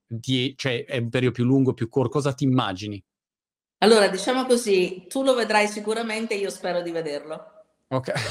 die- 0.06 0.54
cioè 0.56 0.84
è 0.84 0.98
un 0.98 1.08
periodo 1.08 1.34
più 1.34 1.44
lungo, 1.44 1.72
più 1.72 1.88
corto, 1.88 2.10
cosa 2.10 2.34
ti 2.34 2.44
immagini? 2.44 3.02
Allora, 3.78 4.08
diciamo 4.08 4.44
così, 4.44 5.06
tu 5.08 5.22
lo 5.22 5.34
vedrai 5.34 5.68
sicuramente, 5.68 6.34
io 6.34 6.50
spero 6.50 6.82
di 6.82 6.90
vederlo. 6.90 7.44
Ok. 7.88 8.12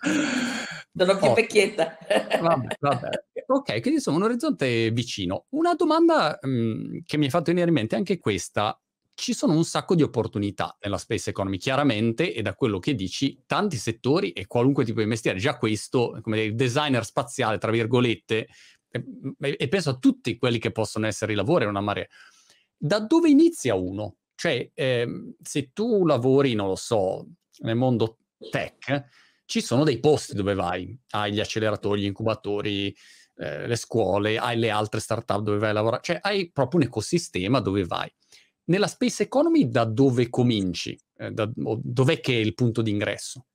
Sono 0.98 1.18
più 1.18 1.28
oh. 1.28 1.34
vecchietta. 1.34 1.98
vabbè, 2.40 2.76
vabbè. 2.80 3.08
Ok, 3.46 3.66
quindi 3.80 3.94
insomma 3.94 4.18
un 4.18 4.24
orizzonte 4.24 4.90
vicino. 4.90 5.46
Una 5.50 5.74
domanda 5.74 6.38
mh, 6.40 6.98
che 7.06 7.16
mi 7.16 7.26
ha 7.26 7.30
fatto 7.30 7.44
venire 7.46 7.68
in 7.68 7.74
mente 7.74 7.96
anche 7.96 8.18
questa. 8.18 8.78
Ci 9.14 9.34
sono 9.34 9.54
un 9.54 9.64
sacco 9.64 9.94
di 9.94 10.02
opportunità 10.02 10.76
nella 10.80 10.98
space 10.98 11.30
economy, 11.30 11.56
chiaramente, 11.56 12.32
e 12.32 12.40
da 12.40 12.54
quello 12.54 12.78
che 12.78 12.94
dici, 12.94 13.42
tanti 13.46 13.76
settori 13.76 14.30
e 14.30 14.46
qualunque 14.46 14.84
tipo 14.84 15.00
di 15.00 15.06
mestiere. 15.06 15.38
Già 15.38 15.56
questo, 15.56 16.18
come 16.22 16.36
dire, 16.36 16.54
designer 16.54 17.04
spaziale, 17.04 17.58
tra 17.58 17.72
virgolette, 17.72 18.46
e, 18.90 19.56
e 19.58 19.68
penso 19.68 19.90
a 19.90 19.98
tutti 19.98 20.36
quelli 20.36 20.58
che 20.58 20.70
possono 20.70 21.06
essere 21.06 21.32
i 21.32 21.36
lavori, 21.36 21.64
una 21.64 21.80
marea. 21.80 22.06
Da 22.76 23.00
dove 23.00 23.28
inizia 23.28 23.74
uno? 23.74 24.18
Cioè, 24.36 24.70
eh, 24.72 25.34
se 25.42 25.70
tu 25.72 26.06
lavori, 26.06 26.54
non 26.54 26.68
lo 26.68 26.76
so, 26.76 27.26
nel 27.62 27.74
mondo 27.74 28.18
tech, 28.50 29.04
ci 29.48 29.62
sono 29.62 29.82
dei 29.82 29.98
posti 29.98 30.34
dove 30.34 30.52
vai, 30.52 30.94
hai 31.12 31.32
gli 31.32 31.40
acceleratori, 31.40 32.02
gli 32.02 32.04
incubatori, 32.04 32.94
eh, 33.36 33.66
le 33.66 33.76
scuole, 33.76 34.36
hai 34.36 34.58
le 34.58 34.68
altre 34.68 35.00
startup 35.00 35.40
dove 35.40 35.56
vai 35.56 35.70
a 35.70 35.72
lavorare, 35.72 36.02
cioè 36.02 36.18
hai 36.20 36.50
proprio 36.50 36.80
un 36.80 36.86
ecosistema 36.86 37.58
dove 37.60 37.86
vai. 37.86 38.12
Nella 38.64 38.86
space 38.86 39.22
economy 39.22 39.70
da 39.70 39.86
dove 39.86 40.28
cominci? 40.28 41.00
Eh, 41.16 41.30
da, 41.30 41.48
dov'è 41.54 42.20
che 42.20 42.34
è 42.34 42.36
il 42.36 42.52
punto 42.52 42.82
d'ingresso? 42.82 43.46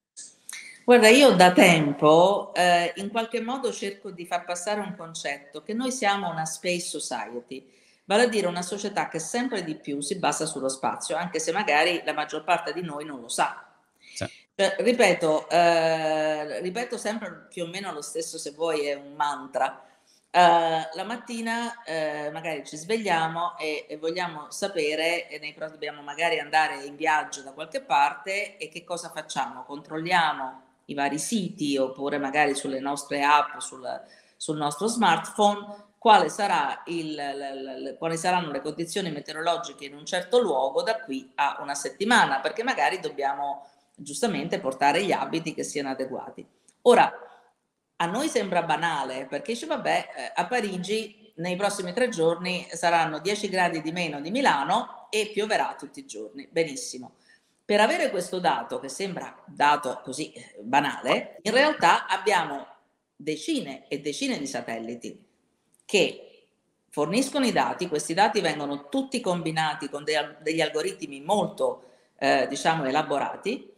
Guarda, 0.84 1.10
io 1.10 1.36
da 1.36 1.52
tempo 1.52 2.52
eh, 2.56 2.92
in 2.96 3.10
qualche 3.10 3.40
modo 3.40 3.72
cerco 3.72 4.10
di 4.10 4.26
far 4.26 4.46
passare 4.46 4.80
un 4.80 4.96
concetto 4.98 5.62
che 5.62 5.74
noi 5.74 5.92
siamo 5.92 6.28
una 6.28 6.46
space 6.46 6.88
society, 6.88 7.70
vale 8.06 8.24
a 8.24 8.28
dire 8.28 8.48
una 8.48 8.64
società 8.64 9.10
che 9.10 9.20
sempre 9.20 9.64
di 9.64 9.76
più 9.76 10.02
si 10.02 10.18
basa 10.18 10.48
sullo 10.48 10.70
spazio, 10.70 11.16
anche 11.16 11.38
se 11.38 11.52
magari 11.52 12.02
la 12.04 12.14
maggior 12.14 12.44
parte 12.44 12.74
di 12.74 12.82
noi 12.82 13.06
non 13.06 13.22
lo 13.22 13.30
sa. 13.30 13.68
Ripeto, 14.56 15.50
eh, 15.50 16.60
ripeto 16.62 16.96
sempre 16.96 17.48
più 17.50 17.64
o 17.64 17.68
meno 17.68 17.92
lo 17.92 18.04
stesso, 18.04 18.38
se 18.38 18.52
vuoi, 18.52 18.86
è 18.86 18.94
un 18.94 19.14
mantra. 19.14 19.84
Uh, 20.36 20.96
la 20.96 21.04
mattina 21.06 21.84
uh, 21.86 22.32
magari 22.32 22.66
ci 22.66 22.76
svegliamo 22.76 23.56
e, 23.58 23.86
e 23.88 23.98
vogliamo 23.98 24.50
sapere, 24.50 25.28
e 25.28 25.38
nei, 25.40 25.56
dobbiamo 25.56 26.02
magari 26.02 26.40
andare 26.40 26.84
in 26.86 26.96
viaggio 26.96 27.42
da 27.42 27.52
qualche 27.52 27.82
parte 27.82 28.58
e 28.58 28.70
che 28.70 28.84
cosa 28.84 29.10
facciamo? 29.10 29.64
Controlliamo 29.64 30.62
i 30.86 30.94
vari 30.96 31.20
siti 31.20 31.78
oppure 31.78 32.18
magari 32.18 32.56
sulle 32.56 32.80
nostre 32.80 33.24
app, 33.24 33.58
sul, 33.60 33.88
sul 34.38 34.58
nostro 34.58 34.88
smartphone, 34.88 35.92
sarà 36.28 36.82
il, 36.88 37.14
l, 37.16 37.92
l, 37.92 37.98
quali 37.98 38.18
saranno 38.18 38.52
le 38.52 38.62
condizioni 38.62 39.12
meteorologiche 39.12 39.86
in 39.86 39.94
un 39.94 40.06
certo 40.06 40.40
luogo 40.40 40.82
da 40.82 41.00
qui 41.00 41.32
a 41.36 41.60
una 41.62 41.76
settimana, 41.76 42.40
perché 42.40 42.64
magari 42.64 43.00
dobbiamo 43.00 43.70
giustamente 43.96 44.60
portare 44.60 45.04
gli 45.04 45.12
abiti 45.12 45.54
che 45.54 45.64
siano 45.64 45.90
adeguati. 45.90 46.46
Ora, 46.84 47.12
a 47.96 48.06
noi 48.06 48.28
sembra 48.28 48.64
banale 48.64 49.26
perché 49.28 49.54
dice 49.54 49.66
vabbè, 49.66 50.10
eh, 50.16 50.32
a 50.36 50.48
Parigi 50.48 51.32
nei 51.36 51.56
prossimi 51.56 51.94
tre 51.94 52.10
giorni 52.10 52.68
saranno 52.72 53.20
10 53.20 53.50
gradi 53.50 53.82
di 53.82 53.92
meno 53.92 54.22
di 54.22 54.32
Milano 54.32 55.08
e 55.10 55.32
pioverà 55.34 55.76
tutti 55.78 56.00
i 56.00 56.06
giorni. 56.06 56.48
Benissimo. 56.52 57.16
Per 57.66 57.80
avere 57.80 58.10
questo 58.10 58.40
dato, 58.40 58.80
che 58.80 58.90
sembra 58.90 59.42
dato 59.46 60.02
così 60.04 60.32
eh, 60.34 60.60
banale, 60.62 61.40
in 61.44 61.54
realtà 61.54 62.08
abbiamo 62.08 62.68
decine 63.16 63.88
e 63.88 64.02
decine 64.02 64.38
di 64.38 64.48
satelliti 64.48 65.26
che 65.86 66.48
forniscono 66.90 67.46
i 67.46 67.52
dati, 67.52 67.88
questi 67.88 68.14
dati 68.14 68.42
vengono 68.42 68.90
tutti 68.90 69.22
combinati 69.22 69.90
con 69.90 70.04
de- 70.04 70.38
degli 70.42 70.62
algoritmi 70.62 71.22
molto, 71.22 71.86
eh, 72.18 72.48
diciamo, 72.48 72.86
elaborati 72.86 73.73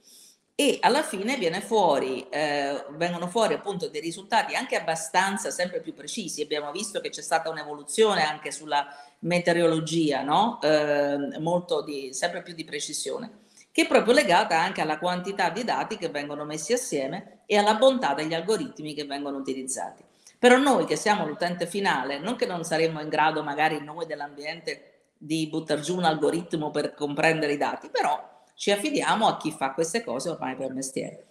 e 0.55 0.77
alla 0.81 1.03
fine 1.03 1.59
fuori, 1.59 2.27
eh, 2.29 2.85
vengono 2.91 3.27
fuori 3.27 3.53
appunto 3.53 3.89
dei 3.89 3.99
risultati 3.99 4.55
anche 4.55 4.77
abbastanza 4.77 5.51
sempre 5.51 5.81
più 5.81 5.93
precisi. 5.93 6.41
Abbiamo 6.41 6.71
visto 6.71 7.01
che 7.01 7.09
c'è 7.09 7.21
stata 7.21 7.49
un'evoluzione 7.49 8.23
anche 8.23 8.51
sulla 8.51 8.87
meteorologia, 9.19 10.21
no? 10.21 10.59
eh, 10.61 11.39
molto 11.39 11.83
di, 11.83 12.13
sempre 12.13 12.41
più 12.41 12.53
di 12.53 12.63
precisione 12.63 13.43
che 13.75 13.81
è 13.81 13.87
proprio 13.87 14.13
legata 14.13 14.57
anche 14.57 14.79
alla 14.79 14.97
quantità 14.97 15.49
di 15.49 15.65
dati 15.65 15.97
che 15.97 16.07
vengono 16.07 16.45
messi 16.45 16.71
assieme 16.71 17.41
e 17.45 17.57
alla 17.57 17.75
bontà 17.75 18.13
degli 18.13 18.33
algoritmi 18.33 18.93
che 18.93 19.03
vengono 19.03 19.35
utilizzati. 19.35 20.01
Però 20.39 20.55
noi 20.55 20.85
che 20.85 20.95
siamo 20.95 21.27
l'utente 21.27 21.67
finale, 21.67 22.17
non 22.17 22.37
che 22.37 22.45
non 22.45 22.63
saremmo 22.63 23.01
in 23.01 23.09
grado 23.09 23.43
magari 23.43 23.83
noi 23.83 24.05
dell'ambiente 24.05 25.09
di 25.17 25.47
buttare 25.47 25.81
giù 25.81 25.97
un 25.97 26.05
algoritmo 26.05 26.71
per 26.71 26.93
comprendere 26.93 27.51
i 27.51 27.57
dati, 27.57 27.89
però 27.89 28.34
ci 28.55 28.71
affidiamo 28.71 29.27
a 29.27 29.37
chi 29.37 29.51
fa 29.51 29.73
queste 29.73 30.03
cose 30.03 30.29
ormai 30.29 30.55
per 30.55 30.73
mestiere. 30.73 31.25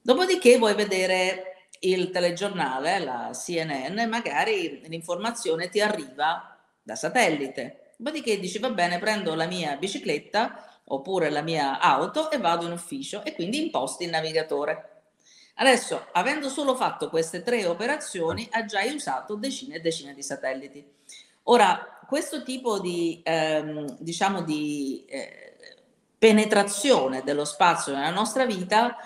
Dopodiché 0.00 0.58
vuoi 0.58 0.74
vedere 0.74 1.68
il 1.80 2.10
telegiornale, 2.10 2.98
la 2.98 3.30
CNN, 3.32 4.08
magari 4.08 4.82
l'informazione 4.86 5.68
ti 5.68 5.80
arriva 5.80 6.56
da 6.82 6.94
satellite. 6.94 7.92
Dopodiché 7.96 8.38
dici 8.38 8.58
va 8.58 8.70
bene, 8.70 8.98
prendo 8.98 9.34
la 9.34 9.46
mia 9.46 9.76
bicicletta, 9.76 10.80
oppure 10.90 11.30
la 11.30 11.42
mia 11.42 11.80
auto 11.80 12.30
e 12.30 12.38
vado 12.38 12.66
in 12.66 12.72
ufficio 12.72 13.24
e 13.24 13.34
quindi 13.34 13.62
imposti 13.62 14.04
il 14.04 14.10
navigatore. 14.10 15.02
Adesso, 15.54 16.06
avendo 16.12 16.48
solo 16.48 16.76
fatto 16.76 17.08
queste 17.08 17.42
tre 17.42 17.66
operazioni, 17.66 18.46
ha 18.52 18.64
già 18.64 18.82
usato 18.84 19.34
decine 19.34 19.76
e 19.76 19.80
decine 19.80 20.14
di 20.14 20.22
satelliti. 20.22 20.86
Ora, 21.44 22.00
questo 22.06 22.42
tipo 22.42 22.78
di, 22.78 23.20
ehm, 23.24 23.96
diciamo, 23.98 24.42
di 24.42 25.04
eh, 25.08 25.47
penetrazione 26.18 27.22
dello 27.22 27.44
spazio 27.44 27.94
nella 27.94 28.10
nostra 28.10 28.44
vita 28.44 28.96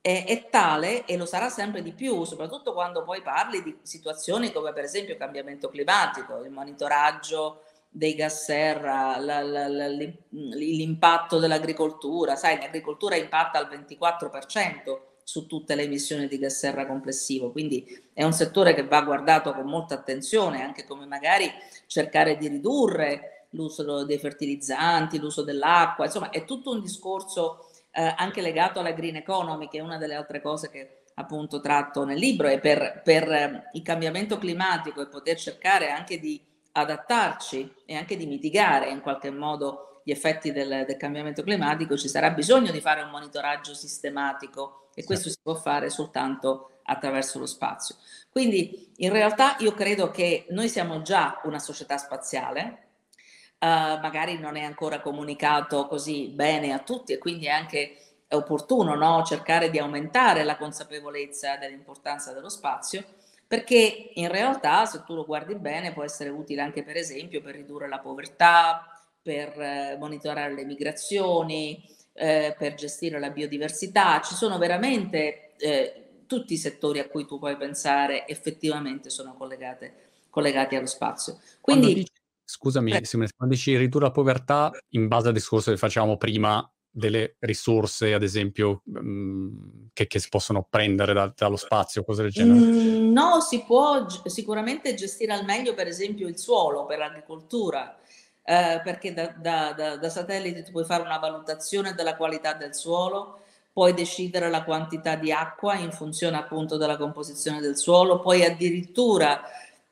è, 0.00 0.24
è, 0.26 0.48
tale 0.48 1.04
e 1.04 1.16
lo 1.16 1.26
sarà 1.26 1.48
sempre 1.48 1.82
di 1.82 1.92
più, 1.92 2.24
soprattutto 2.24 2.72
quando 2.72 3.02
poi 3.04 3.22
parli 3.22 3.62
di 3.62 3.78
situazioni 3.82 4.52
come 4.52 4.72
per 4.72 4.84
esempio 4.84 5.12
il 5.12 5.18
cambiamento 5.18 5.68
climatico, 5.68 6.42
il 6.42 6.50
monitoraggio 6.50 7.62
dei 7.88 8.14
gas 8.14 8.44
serra, 8.44 9.18
la, 9.18 9.42
la, 9.42 9.68
la, 9.68 9.86
l'impatto 9.86 11.38
dell'agricoltura, 11.38 12.36
sai, 12.36 12.58
l'agricoltura 12.58 13.16
impatta 13.16 13.58
al 13.58 13.68
24% 13.68 15.00
su 15.24 15.46
tutte 15.46 15.74
le 15.74 15.82
emissioni 15.82 16.26
di 16.26 16.38
gas 16.38 16.58
serra 16.58 16.86
complessivo, 16.86 17.52
quindi 17.52 17.86
è 18.12 18.24
un 18.24 18.32
settore 18.32 18.74
che 18.74 18.86
va 18.86 19.02
guardato 19.02 19.52
con 19.52 19.66
molta 19.66 19.94
attenzione, 19.94 20.62
anche 20.62 20.84
come 20.84 21.06
magari 21.06 21.48
cercare 21.86 22.36
di 22.36 22.48
ridurre 22.48 23.41
l'uso 23.52 24.04
dei 24.04 24.18
fertilizzanti, 24.18 25.18
l'uso 25.18 25.42
dell'acqua, 25.42 26.04
insomma 26.04 26.30
è 26.30 26.44
tutto 26.44 26.70
un 26.70 26.80
discorso 26.80 27.68
eh, 27.92 28.14
anche 28.16 28.40
legato 28.40 28.80
alla 28.80 28.92
green 28.92 29.16
economy, 29.16 29.68
che 29.68 29.78
è 29.78 29.82
una 29.82 29.98
delle 29.98 30.14
altre 30.14 30.40
cose 30.40 30.70
che 30.70 31.02
appunto 31.14 31.60
tratto 31.60 32.04
nel 32.04 32.18
libro. 32.18 32.48
E 32.48 32.58
per, 32.58 33.02
per 33.04 33.30
eh, 33.30 33.70
il 33.72 33.82
cambiamento 33.82 34.38
climatico 34.38 35.00
e 35.00 35.08
poter 35.08 35.36
cercare 35.36 35.90
anche 35.90 36.18
di 36.18 36.40
adattarci 36.72 37.74
e 37.84 37.96
anche 37.96 38.16
di 38.16 38.26
mitigare 38.26 38.88
in 38.88 39.00
qualche 39.00 39.30
modo 39.30 40.00
gli 40.04 40.10
effetti 40.10 40.52
del, 40.52 40.84
del, 40.86 40.96
cambiamento 40.96 41.42
climatico, 41.42 41.96
ci 41.96 42.08
sarà 42.08 42.30
bisogno 42.30 42.72
di 42.72 42.80
fare 42.80 43.02
un 43.02 43.10
monitoraggio 43.10 43.74
sistematico. 43.74 44.88
E 44.94 45.04
questo 45.04 45.30
si 45.30 45.38
può 45.42 45.54
fare 45.54 45.88
soltanto 45.88 46.80
attraverso 46.84 47.38
lo 47.38 47.46
spazio. 47.46 47.96
Quindi 48.30 48.92
in 48.96 49.10
realtà 49.10 49.56
io 49.60 49.72
credo 49.72 50.10
che 50.10 50.46
noi 50.50 50.68
siamo 50.68 51.02
già 51.02 51.40
una 51.44 51.58
società 51.58 51.96
spaziale, 51.96 52.81
uh, 53.62 54.00
magari 54.00 54.38
non 54.38 54.56
è 54.56 54.62
ancora 54.62 55.00
comunicato 55.00 55.86
così 55.86 56.28
bene 56.28 56.72
a 56.72 56.80
tutti 56.80 57.12
e 57.12 57.18
quindi 57.18 57.46
è 57.46 57.50
anche 57.50 57.96
opportuno 58.30 58.94
no? 58.94 59.22
cercare 59.24 59.70
di 59.70 59.78
aumentare 59.78 60.42
la 60.42 60.56
consapevolezza 60.56 61.56
dell'importanza 61.56 62.32
dello 62.32 62.48
spazio 62.48 63.04
perché 63.52 64.12
in 64.14 64.28
realtà 64.28 64.86
se 64.86 65.02
tu 65.04 65.14
lo 65.14 65.26
guardi 65.26 65.54
bene 65.54 65.92
può 65.92 66.02
essere 66.02 66.30
utile 66.30 66.62
anche 66.62 66.82
per 66.82 66.96
esempio 66.96 67.42
per 67.42 67.54
ridurre 67.54 67.86
la 67.86 67.98
povertà, 67.98 68.86
per 69.20 69.60
eh, 69.60 69.96
monitorare 69.98 70.54
le 70.54 70.64
migrazioni, 70.64 71.84
eh, 72.14 72.54
per 72.58 72.72
gestire 72.72 73.18
la 73.18 73.28
biodiversità. 73.28 74.22
Ci 74.22 74.34
sono 74.34 74.56
veramente 74.56 75.52
eh, 75.58 76.22
tutti 76.26 76.54
i 76.54 76.56
settori 76.56 76.98
a 76.98 77.06
cui 77.08 77.26
tu 77.26 77.38
puoi 77.38 77.58
pensare 77.58 78.26
effettivamente 78.26 79.10
sono 79.10 79.34
collegate, 79.36 80.12
collegati 80.30 80.74
allo 80.74 80.86
spazio. 80.86 81.38
Quindi, 81.60 81.92
dici, 81.92 82.12
scusami, 82.44 83.04
Simone, 83.04 83.30
quando 83.36 83.54
dici 83.54 83.76
ridurre 83.76 84.06
la 84.06 84.10
povertà, 84.10 84.70
in 84.90 85.08
base 85.08 85.28
al 85.28 85.34
discorso 85.34 85.70
che 85.70 85.76
facciamo 85.76 86.16
prima, 86.16 86.68
delle 86.94 87.36
risorse, 87.38 88.12
ad 88.12 88.22
esempio, 88.22 88.82
mh, 88.84 89.00
mm, 89.00 89.48
che, 89.94 90.06
che, 90.06 90.18
si 90.18 90.28
possono 90.28 90.66
prendere 90.68 91.14
da, 91.14 91.32
dallo 91.34 91.56
spazio, 91.56 92.04
cose 92.04 92.22
del 92.22 92.30
genere? 92.30 92.60
Mm, 92.60 93.12
no, 93.12 93.40
si 93.40 93.62
può 93.64 94.04
g- 94.04 94.26
sicuramente 94.26 94.92
gestire 94.94 95.32
al 95.32 95.44
meglio, 95.44 95.72
per 95.72 95.86
esempio, 95.86 96.28
il 96.28 96.38
suolo 96.38 96.84
per 96.84 96.98
l'agricoltura, 96.98 97.96
eh, 98.44 98.80
perché 98.84 99.14
da, 99.14 99.28
da, 99.28 99.72
da, 99.72 99.96
da 99.96 100.08
satellite 100.10 100.62
tu 100.62 100.70
puoi 100.72 100.84
fare 100.84 101.02
una 101.02 101.18
valutazione 101.18 101.94
della 101.94 102.14
qualità 102.14 102.52
del 102.52 102.74
suolo, 102.74 103.40
puoi 103.72 103.94
decidere 103.94 104.50
la 104.50 104.64
quantità 104.64 105.14
di 105.14 105.32
acqua 105.32 105.76
in 105.76 105.92
funzione 105.92 106.36
appunto 106.36 106.76
della 106.76 106.98
composizione 106.98 107.60
del 107.60 107.78
suolo, 107.78 108.20
puoi 108.20 108.44
addirittura 108.44 109.40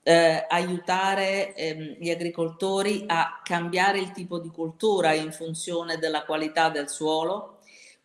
eh, 0.03 0.47
aiutare 0.49 1.55
ehm, 1.55 1.97
gli 1.99 2.11
agricoltori 2.11 3.05
a 3.07 3.41
cambiare 3.43 3.99
il 3.99 4.13
tipo 4.13 4.39
di 4.39 4.49
cultura 4.49 5.13
in 5.13 5.33
funzione 5.33 5.99
della 5.99 6.25
qualità 6.25 6.71
del 6.71 6.89
suolo. 6.89 7.59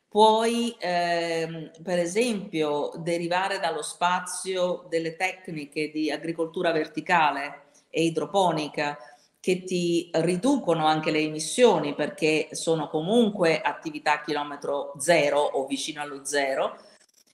Puoi, 0.07 0.75
ehm, 0.79 1.71
per 1.83 1.99
esempio, 1.99 2.91
derivare 2.97 3.59
dallo 3.59 3.81
spazio 3.81 4.85
delle 4.89 5.15
tecniche 5.15 5.89
di 5.91 6.11
agricoltura 6.11 6.71
verticale 6.71 7.63
e 7.89 8.03
idroponica 8.03 8.97
che 9.39 9.63
ti 9.63 10.09
riducono 10.13 10.87
anche 10.87 11.11
le 11.11 11.19
emissioni 11.19 11.93
perché 11.93 12.49
sono 12.51 12.89
comunque 12.89 13.61
attività 13.61 14.13
a 14.13 14.21
chilometro 14.21 14.93
zero 14.97 15.39
o 15.39 15.67
vicino 15.67 16.01
allo 16.01 16.25
zero 16.25 16.77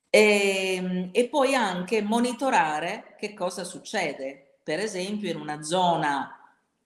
e, 0.10 0.76
ehm, 0.76 1.10
e 1.14 1.28
poi 1.30 1.56
anche 1.56 2.02
monitorare 2.02 3.16
che 3.18 3.34
cosa 3.34 3.64
succede 3.64 4.51
per 4.72 4.80
esempio 4.80 5.30
in 5.30 5.36
una 5.36 5.62
zona 5.64 6.34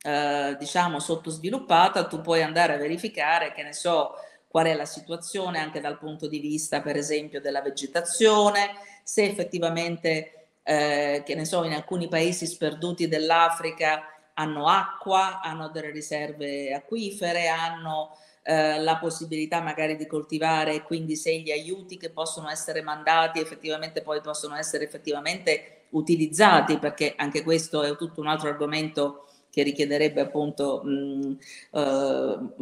eh, 0.01 0.55
diciamo 0.57 0.99
sottosviluppata 0.99 2.07
tu 2.07 2.19
puoi 2.19 2.41
andare 2.41 2.73
a 2.73 2.77
verificare 2.77 3.51
che 3.51 3.61
ne 3.61 3.73
so 3.73 4.15
qual 4.47 4.65
è 4.65 4.73
la 4.73 4.85
situazione 4.85 5.59
anche 5.59 5.81
dal 5.81 5.99
punto 5.99 6.27
di 6.27 6.39
vista 6.39 6.81
per 6.81 6.95
esempio 6.97 7.39
della 7.39 7.61
vegetazione 7.61 8.71
se 9.03 9.25
effettivamente 9.25 10.47
eh, 10.63 11.21
che 11.23 11.35
ne 11.35 11.45
so 11.45 11.63
in 11.63 11.73
alcuni 11.73 12.07
paesi 12.07 12.47
sperduti 12.47 13.07
dell'Africa 13.07 14.01
hanno 14.33 14.67
acqua, 14.67 15.39
hanno 15.41 15.69
delle 15.69 15.91
riserve 15.91 16.73
acquifere, 16.73 17.47
hanno 17.49 18.17
eh, 18.41 18.79
la 18.79 18.97
possibilità 18.97 19.61
magari 19.61 19.95
di 19.95 20.07
coltivare, 20.07 20.81
quindi 20.81 21.15
se 21.15 21.37
gli 21.37 21.51
aiuti 21.51 21.97
che 21.97 22.09
possono 22.09 22.49
essere 22.49 22.81
mandati 22.81 23.39
effettivamente 23.39 24.01
poi 24.01 24.21
possono 24.21 24.55
essere 24.55 24.85
effettivamente 24.85 25.74
utilizzati, 25.91 26.77
perché 26.77 27.13
anche 27.15 27.43
questo 27.43 27.83
è 27.83 27.95
tutto 27.95 28.21
un 28.21 28.27
altro 28.27 28.49
argomento 28.49 29.27
che 29.49 29.63
richiederebbe 29.63 30.19
appunto 30.19 30.81
mh, 30.83 31.37
uh, 31.71 32.53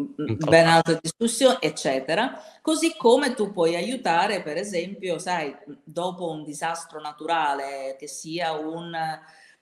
ben 0.46 0.68
altre 0.68 1.00
discussioni, 1.02 1.58
eccetera. 1.60 2.40
Così 2.62 2.96
come 2.96 3.34
tu 3.34 3.52
puoi 3.52 3.76
aiutare, 3.76 4.44
per 4.44 4.58
esempio, 4.58 5.18
sai, 5.18 5.56
dopo 5.84 6.30
un 6.30 6.44
disastro 6.44 7.02
naturale, 7.02 7.96
che 7.98 8.08
sia 8.08 8.52
un, 8.52 8.92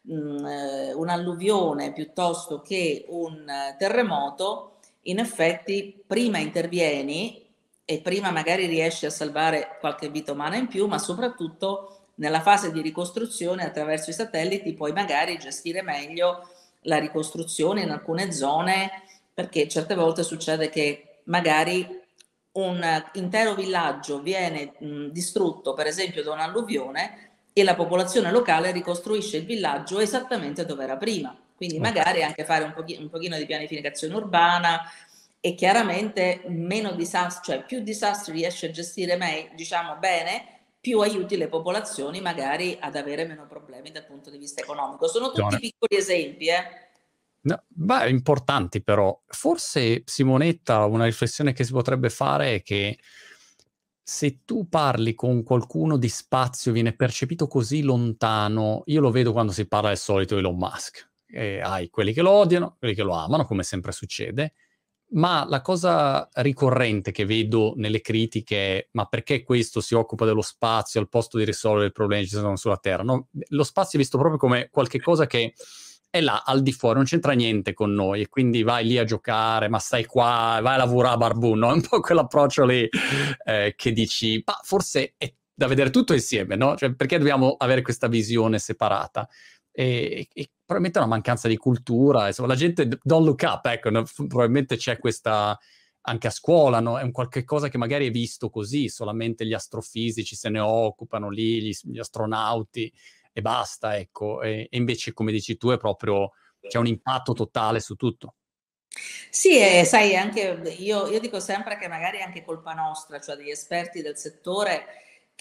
mh, 0.02 0.94
un'alluvione 0.96 1.94
piuttosto 1.94 2.60
che 2.60 3.06
un 3.08 3.46
terremoto, 3.78 4.80
in 5.04 5.20
effetti 5.20 6.04
prima 6.06 6.38
intervieni 6.38 7.48
e 7.86 8.02
prima 8.02 8.30
magari 8.32 8.66
riesci 8.66 9.06
a 9.06 9.10
salvare 9.10 9.78
qualche 9.80 10.10
vita 10.10 10.34
umana 10.34 10.58
in 10.58 10.68
più, 10.68 10.86
ma 10.86 10.98
soprattutto 10.98 12.01
nella 12.22 12.42
fase 12.42 12.72
di 12.72 12.82
ricostruzione 12.82 13.66
attraverso 13.66 14.12
i 14.12 14.14
satelliti 14.14 14.74
puoi 14.74 14.94
magari 14.94 15.40
gestire 15.40 15.82
meglio 15.82 16.48
la 16.82 17.00
ricostruzione 17.00 17.82
in 17.82 17.90
alcune 17.90 18.32
zone, 18.32 18.92
perché 19.34 19.68
certe 19.68 19.96
volte 19.96 20.22
succede 20.22 20.70
che 20.70 21.22
magari 21.26 22.00
un 22.54 23.04
intero 23.14 23.56
villaggio 23.56 24.22
viene 24.22 24.74
mh, 24.78 25.08
distrutto, 25.08 25.74
per 25.74 25.88
esempio, 25.88 26.22
da 26.24 26.34
un'alluvione 26.34 27.30
e 27.54 27.64
la 27.64 27.76
popolazione 27.76 28.32
locale 28.32 28.72
ricostruisce 28.72 29.38
il 29.38 29.46
villaggio 29.46 30.00
esattamente 30.00 30.64
dove 30.66 30.84
era 30.84 30.98
prima. 30.98 31.36
Quindi 31.56 31.80
magari 31.80 32.24
anche 32.24 32.46
fare 32.46 32.64
un, 32.64 32.74
pochi, 32.74 32.98
un 33.00 33.10
pochino 33.10 33.36
di 33.38 33.46
pianificazione 33.48 34.14
urbana 34.14 34.82
e 35.40 35.56
chiaramente 35.56 36.44
meno 36.48 36.92
disastri, 36.92 37.54
cioè 37.54 37.66
più 37.66 37.82
disastri 37.82 38.34
riesce 38.34 38.68
a 38.68 38.72
gestire 38.72 39.16
me, 39.16 39.50
diciamo 39.56 39.96
bene, 39.98 40.61
più 40.82 41.00
aiuti 41.00 41.38
le 41.38 41.48
popolazioni 41.48 42.20
magari 42.20 42.76
ad 42.80 42.96
avere 42.96 43.26
meno 43.26 43.46
problemi 43.46 43.92
dal 43.92 44.06
punto 44.06 44.32
di 44.32 44.40
vista 44.40 44.62
economico. 44.62 45.08
Sono 45.08 45.32
tutti 45.32 45.60
piccoli 45.60 45.96
esempi, 45.96 46.48
eh? 46.48 46.64
No, 47.44 47.64
beh, 47.68 48.10
importanti 48.10 48.84
però. 48.84 49.20
Forse, 49.28 50.02
Simonetta, 50.06 50.86
una 50.86 51.06
riflessione 51.06 51.54
che 51.54 51.64
si 51.64 51.72
potrebbe 51.72 52.10
fare 52.10 52.56
è 52.56 52.62
che 52.64 53.00
se 54.04 54.44
tu 54.44 54.68
parli 54.68 55.14
con 55.14 55.44
qualcuno 55.44 55.98
di 55.98 56.10
spazio 56.10 56.72
viene 56.72 56.96
percepito 56.96 57.48
così 57.48 57.84
lontano, 57.84 58.82
io 58.86 59.02
lo 59.02 59.12
vedo 59.12 59.32
quando 59.32 59.52
si 59.52 59.68
parla 59.68 59.90
del 59.90 59.98
solito 59.98 60.38
Elon 60.38 60.58
Musk. 60.58 61.10
E 61.28 61.62
hai 61.62 61.90
quelli 61.90 62.12
che 62.12 62.22
lo 62.22 62.32
odiano, 62.32 62.76
quelli 62.78 62.96
che 62.96 63.04
lo 63.04 63.14
amano, 63.14 63.46
come 63.46 63.64
sempre 63.64 63.92
succede, 63.92 64.54
ma 65.14 65.46
la 65.48 65.62
cosa 65.62 66.30
ricorrente 66.34 67.12
che 67.12 67.26
vedo 67.26 67.74
nelle 67.76 68.02
critiche 68.02 68.78
è 68.78 68.88
ma 68.92 69.06
perché 69.06 69.44
questo 69.44 69.82
si 69.82 69.96
occupa 69.96 70.26
dello 70.26 70.42
spazio 70.42 71.00
al 71.00 71.10
posto 71.10 71.38
di 71.38 71.44
risolvere 71.44 71.88
i 71.88 71.92
problemi 71.92 72.24
che 72.24 72.30
ci 72.30 72.36
sono 72.36 72.56
sulla 72.56 72.78
Terra? 72.78 73.04
No? 73.04 73.28
Lo 73.50 73.64
spazio 73.64 73.98
è 73.98 74.02
visto 74.02 74.18
proprio 74.18 74.40
come 74.40 74.70
qualcosa 74.70 75.28
che 75.28 75.54
è 76.10 76.20
là 76.20 76.44
al 76.46 76.62
di 76.62 76.74
fuori, 76.74 76.96
non 76.96 77.06
c'entra 77.06 77.32
niente 77.32 77.74
con 77.74 77.94
noi 77.94 78.22
e 78.22 78.30
quindi 78.30 78.64
vai 78.64 78.86
lì 78.86 78.98
a 78.98 79.06
giocare, 79.06 79.70
ma 79.70 79.80
stai 79.80 80.06
qua, 80.06 80.60
vai 80.62 80.76
a 80.76 80.78
lavorare 80.78 81.16
a 81.16 81.18
Barbun, 81.18 81.60
no? 81.60 81.70
È 81.72 81.74
un 81.74 81.82
po' 81.82 82.02
quell'approccio 82.02 82.66
lì 82.66 82.88
eh, 83.46 83.74
che 83.78 83.92
dici, 83.94 84.42
ma 84.46 84.60
forse 84.62 85.14
è 85.18 85.34
da 85.54 85.68
vedere 85.68 85.90
tutto 85.90 86.14
insieme, 86.14 86.56
no? 86.56 86.76
Cioè, 86.76 86.94
perché 86.96 87.18
dobbiamo 87.18 87.56
avere 87.58 87.82
questa 87.82 88.08
visione 88.08 88.60
separata? 88.60 89.28
E, 89.72 90.28
e, 90.34 90.50
probabilmente 90.66 91.00
è 91.00 91.02
una 91.02 91.16
mancanza 91.16 91.48
di 91.48 91.58
cultura, 91.58 92.28
insomma, 92.28 92.50
la 92.50 92.56
gente 92.56 92.88
don't 93.02 93.26
look 93.26 93.42
up, 93.44 93.66
ecco, 93.66 93.90
no? 93.90 94.04
probabilmente 94.16 94.78
c'è 94.78 95.00
questa 95.00 95.58
anche 96.04 96.28
a 96.28 96.32
scuola, 96.32 96.80
no? 96.80 96.98
è 96.98 97.04
un 97.04 97.12
qualche 97.12 97.44
cosa 97.44 97.70
che 97.70 97.78
magari 97.78 98.08
è 98.08 98.12
visto 98.12 98.50
così, 98.50 98.90
solamente 98.90 99.46
gli 99.46 99.54
astrofisici 99.54 100.36
se 100.36 100.50
ne 100.50 100.60
occupano 100.60 101.30
lì, 101.30 101.62
gli, 101.62 101.72
gli 101.84 102.00
astronauti 102.00 102.92
e 103.34 103.42
basta, 103.42 103.98
ecco, 103.98 104.42
e, 104.42 104.68
e, 104.70 104.78
invece 104.78 105.14
come 105.14 105.32
dici 105.32 105.58
tu 105.58 105.70
è 105.70 105.78
proprio, 105.78 106.32
c'è 106.60 106.78
un 106.78 106.88
impatto 106.88 107.34
totale 107.34 107.80
su 107.80 107.96
tutto. 107.96 108.36
Sì, 109.30 109.58
e 109.58 109.86
sai, 109.86 110.18
anche 110.18 110.76
io, 110.80 111.08
io 111.08 111.20
dico 111.20 111.40
sempre 111.40 111.78
che 111.78 111.88
magari 111.88 112.18
è 112.18 112.24
anche 112.24 112.44
colpa 112.44 112.74
nostra, 112.74 113.22
cioè 113.22 113.38
degli 113.38 113.50
esperti 113.50 114.02
del 114.02 114.18
settore, 114.18 114.86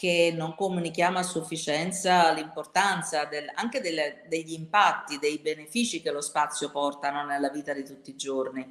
che 0.00 0.32
non 0.34 0.54
comunichiamo 0.54 1.18
a 1.18 1.22
sufficienza 1.22 2.32
l'importanza 2.32 3.26
del, 3.26 3.44
anche 3.52 3.82
delle, 3.82 4.22
degli 4.28 4.54
impatti, 4.54 5.18
dei 5.18 5.36
benefici 5.40 6.00
che 6.00 6.10
lo 6.10 6.22
spazio 6.22 6.70
portano 6.70 7.22
nella 7.26 7.50
vita 7.50 7.74
di 7.74 7.84
tutti 7.84 8.08
i 8.08 8.16
giorni. 8.16 8.66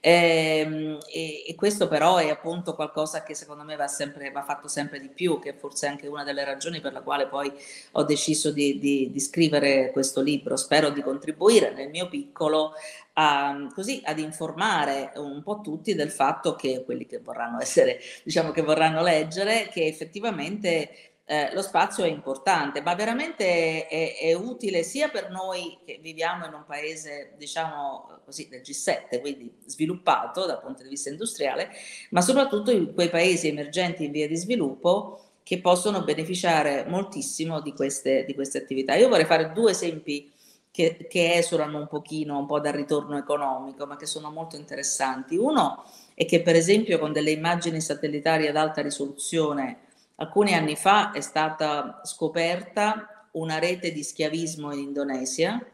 Ehm, 0.00 0.98
e, 1.10 1.44
e, 1.48 1.54
questo 1.54 1.88
però 1.88 2.18
è 2.18 2.28
appunto 2.28 2.74
qualcosa 2.74 3.22
che 3.22 3.34
secondo 3.34 3.64
me 3.64 3.74
va, 3.74 3.88
sempre, 3.88 4.30
va 4.30 4.42
fatto 4.42 4.68
sempre 4.68 5.00
di 5.00 5.08
più, 5.08 5.40
che 5.40 5.54
forse 5.54 5.86
è 5.86 5.88
anche 5.88 6.08
una 6.08 6.24
delle 6.24 6.44
ragioni 6.44 6.82
per 6.82 6.92
la 6.92 7.00
quale 7.00 7.26
poi 7.26 7.50
ho 7.92 8.02
deciso 8.02 8.50
di, 8.50 8.78
di, 8.78 9.10
di 9.10 9.18
scrivere 9.18 9.90
questo 9.92 10.20
libro. 10.20 10.58
Spero 10.58 10.90
di 10.90 11.00
contribuire 11.00 11.72
nel 11.72 11.88
mio 11.88 12.06
piccolo 12.10 12.74
a, 13.18 13.68
così, 13.74 14.02
ad 14.04 14.18
informare 14.18 15.12
un 15.16 15.42
po' 15.42 15.60
tutti 15.60 15.94
del 15.94 16.10
fatto 16.10 16.54
che 16.54 16.82
quelli 16.84 17.06
che 17.06 17.18
vorranno 17.18 17.60
essere, 17.60 17.98
diciamo 18.22 18.50
che 18.50 18.62
vorranno 18.62 19.02
leggere, 19.02 19.68
che 19.72 19.86
effettivamente 19.86 21.14
eh, 21.24 21.52
lo 21.54 21.62
spazio 21.62 22.04
è 22.04 22.08
importante, 22.08 22.82
ma 22.82 22.94
veramente 22.94 23.86
è, 23.88 24.18
è, 24.18 24.32
utile 24.34 24.82
sia 24.82 25.08
per 25.08 25.30
noi 25.30 25.78
che 25.84 25.98
viviamo 26.00 26.46
in 26.46 26.52
un 26.52 26.64
paese, 26.66 27.32
diciamo 27.38 28.20
così, 28.24 28.48
del 28.48 28.60
G7, 28.60 29.20
quindi 29.20 29.50
sviluppato 29.64 30.44
dal 30.44 30.60
punto 30.60 30.82
di 30.82 30.90
vista 30.90 31.08
industriale, 31.08 31.70
ma 32.10 32.20
soprattutto 32.20 32.70
in 32.70 32.92
quei 32.92 33.08
paesi 33.08 33.48
emergenti 33.48 34.04
in 34.04 34.12
via 34.12 34.28
di 34.28 34.36
sviluppo 34.36 35.20
che 35.42 35.60
possono 35.60 36.04
beneficiare 36.04 36.84
moltissimo 36.86 37.60
di 37.60 37.72
queste, 37.72 38.24
di 38.24 38.34
queste 38.34 38.58
attività. 38.58 38.94
Io 38.94 39.08
vorrei 39.08 39.24
fare 39.24 39.52
due 39.52 39.70
esempi 39.70 40.30
che, 40.76 41.06
che 41.08 41.36
esulano 41.36 41.78
un 41.78 41.86
pochino 41.86 42.38
un 42.38 42.44
po' 42.44 42.60
dal 42.60 42.74
ritorno 42.74 43.16
economico, 43.16 43.86
ma 43.86 43.96
che 43.96 44.04
sono 44.04 44.30
molto 44.30 44.56
interessanti. 44.56 45.34
Uno 45.34 45.84
è 46.12 46.26
che 46.26 46.42
per 46.42 46.54
esempio 46.54 46.98
con 46.98 47.14
delle 47.14 47.30
immagini 47.30 47.80
satellitari 47.80 48.46
ad 48.46 48.56
alta 48.56 48.82
risoluzione 48.82 49.78
alcuni 50.16 50.52
anni 50.52 50.76
fa 50.76 51.12
è 51.12 51.22
stata 51.22 52.02
scoperta 52.04 53.28
una 53.32 53.58
rete 53.58 53.90
di 53.90 54.02
schiavismo 54.02 54.70
in 54.74 54.80
Indonesia 54.80 55.64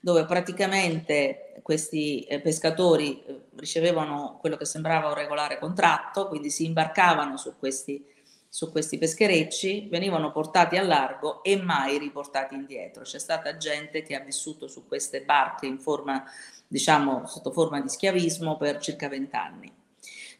dove 0.00 0.24
praticamente 0.24 1.60
questi 1.62 2.22
eh, 2.22 2.40
pescatori 2.40 3.22
eh, 3.24 3.42
ricevevano 3.54 4.38
quello 4.40 4.56
che 4.56 4.64
sembrava 4.64 5.06
un 5.06 5.14
regolare 5.14 5.60
contratto, 5.60 6.26
quindi 6.26 6.50
si 6.50 6.64
imbarcavano 6.64 7.36
su 7.36 7.54
questi 7.56 8.04
su 8.54 8.70
questi 8.70 8.98
pescherecci 8.98 9.88
venivano 9.88 10.30
portati 10.30 10.76
a 10.76 10.82
largo 10.82 11.42
e 11.42 11.56
mai 11.56 11.96
riportati 11.96 12.54
indietro. 12.54 13.02
C'è 13.02 13.18
stata 13.18 13.56
gente 13.56 14.02
che 14.02 14.14
ha 14.14 14.20
vissuto 14.20 14.68
su 14.68 14.86
queste 14.86 15.22
barche 15.22 15.64
in 15.64 15.78
forma, 15.78 16.22
diciamo, 16.68 17.24
sotto 17.24 17.50
forma 17.50 17.80
di 17.80 17.88
schiavismo 17.88 18.58
per 18.58 18.76
circa 18.76 19.08
vent'anni. 19.08 19.74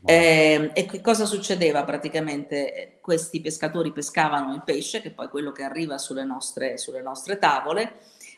Eh, 0.05 0.72
e 0.75 0.85
che 0.85 1.01
cosa 1.01 1.25
succedeva 1.25 1.85
praticamente? 1.85 2.98
Questi 3.01 3.40
pescatori 3.40 3.92
pescavano 3.92 4.53
il 4.53 4.62
pesce, 4.62 5.01
che 5.01 5.09
è 5.09 5.12
poi 5.12 5.29
quello 5.29 5.51
che 5.51 5.62
arriva 5.62 5.96
sulle 5.96 6.25
nostre, 6.25 6.77
sulle 6.77 7.01
nostre 7.01 7.38
tavole, 7.38 7.94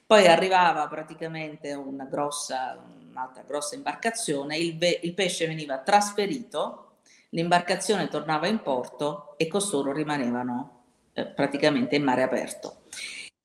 poi 0.07 0.29
arrivava 0.29 0.87
praticamente 0.87 1.73
una 1.73 2.05
grossa, 2.05 2.81
un'altra 3.11 3.43
grossa 3.43 3.75
imbarcazione, 3.75 4.57
il, 4.57 4.79
il 5.03 5.15
pesce 5.15 5.49
veniva 5.49 5.79
trasferito 5.79 6.84
l'imbarcazione 7.35 8.09
tornava 8.09 8.47
in 8.47 8.61
porto 8.63 9.35
e 9.37 9.49
costoro 9.49 9.93
rimanevano 9.93 10.85
eh, 11.13 11.27
praticamente 11.27 11.97
in 11.97 12.05
mare 12.05 12.23
aperto. 12.23 12.83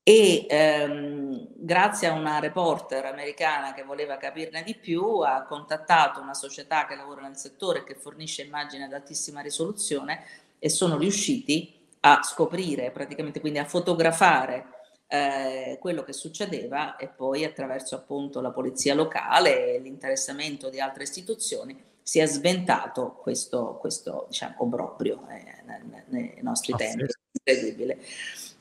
E 0.01 0.45
ehm, 0.49 1.49
grazie 1.55 2.07
a 2.07 2.13
una 2.13 2.39
reporter 2.39 3.05
americana 3.05 3.73
che 3.73 3.83
voleva 3.83 4.17
capirne 4.17 4.63
di 4.63 4.75
più, 4.75 5.19
ha 5.19 5.43
contattato 5.43 6.21
una 6.21 6.33
società 6.33 6.85
che 6.85 6.95
lavora 6.95 7.21
nel 7.21 7.35
settore 7.35 7.79
e 7.79 7.83
che 7.83 7.95
fornisce 7.95 8.43
immagini 8.43 8.83
ad 8.83 8.93
altissima 8.93 9.41
risoluzione 9.41 10.23
e 10.57 10.69
sono 10.69 10.97
riusciti 10.97 11.75
a 12.01 12.21
scoprire, 12.23 12.91
praticamente 12.91 13.39
quindi 13.39 13.59
a 13.59 13.65
fotografare 13.65 14.65
eh, 15.07 15.77
quello 15.79 16.03
che 16.03 16.13
succedeva 16.13 16.95
e 16.95 17.07
poi 17.07 17.43
attraverso 17.43 17.95
appunto 17.95 18.41
la 18.41 18.51
polizia 18.51 18.95
locale 18.95 19.75
e 19.75 19.79
l'interessamento 19.79 20.69
di 20.69 20.79
altre 20.79 21.03
istituzioni 21.03 21.88
si 22.01 22.19
è 22.19 22.25
sventato 22.25 23.13
questo, 23.21 23.77
questo 23.79 24.25
diciamo, 24.29 24.55
obbrobrio 24.59 25.27
eh, 25.29 25.63
nei, 26.07 26.37
nostri 26.41 26.73
ah, 26.73 26.77
tempi. 26.77 27.05
Incredibile. 27.31 27.97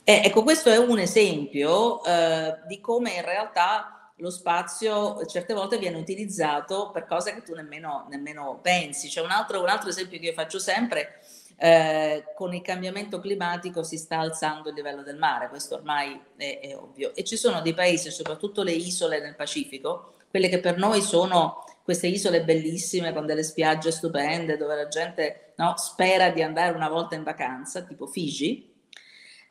Eh, 0.03 0.21
ecco, 0.25 0.43
questo 0.43 0.69
è 0.69 0.77
un 0.77 0.99
esempio 0.99 2.03
eh, 2.03 2.59
di 2.67 2.79
come 2.79 3.13
in 3.13 3.23
realtà 3.23 4.11
lo 4.19 4.29
spazio 4.29 5.25
certe 5.25 5.53
volte 5.53 5.77
viene 5.77 5.97
utilizzato 5.97 6.91
per 6.91 7.05
cose 7.05 7.33
che 7.33 7.41
tu 7.41 7.53
nemmeno, 7.53 8.05
nemmeno 8.09 8.59
pensi. 8.61 9.07
C'è 9.07 9.21
un 9.21 9.31
altro, 9.31 9.61
un 9.61 9.69
altro 9.69 9.89
esempio 9.89 10.19
che 10.19 10.25
io 10.25 10.33
faccio 10.33 10.59
sempre, 10.59 11.21
eh, 11.57 12.23
con 12.35 12.53
il 12.53 12.61
cambiamento 12.61 13.19
climatico 13.19 13.83
si 13.83 13.97
sta 13.97 14.19
alzando 14.19 14.69
il 14.69 14.75
livello 14.75 15.03
del 15.03 15.17
mare, 15.17 15.49
questo 15.49 15.75
ormai 15.75 16.19
è, 16.37 16.59
è, 16.61 16.75
ovvio. 16.75 17.13
E 17.15 17.23
ci 17.23 17.35
sono 17.35 17.61
dei 17.61 17.73
paesi, 17.73 18.11
soprattutto 18.11 18.63
le 18.63 18.71
isole 18.71 19.19
nel 19.19 19.35
Pacifico, 19.35 20.13
quelle 20.29 20.49
che 20.49 20.59
per 20.59 20.77
noi 20.77 21.01
sono 21.01 21.63
queste 21.89 22.05
isole 22.05 22.43
bellissime 22.43 23.13
con 23.13 23.25
delle 23.25 23.41
spiagge 23.41 23.89
stupende 23.89 24.57
dove 24.57 24.75
la 24.75 24.87
gente 24.87 25.53
no, 25.55 25.73
spera 25.75 26.29
di 26.29 26.43
andare 26.43 26.75
una 26.75 26.87
volta 26.87 27.15
in 27.15 27.23
vacanza, 27.23 27.81
tipo 27.81 28.05
Figi, 28.05 28.71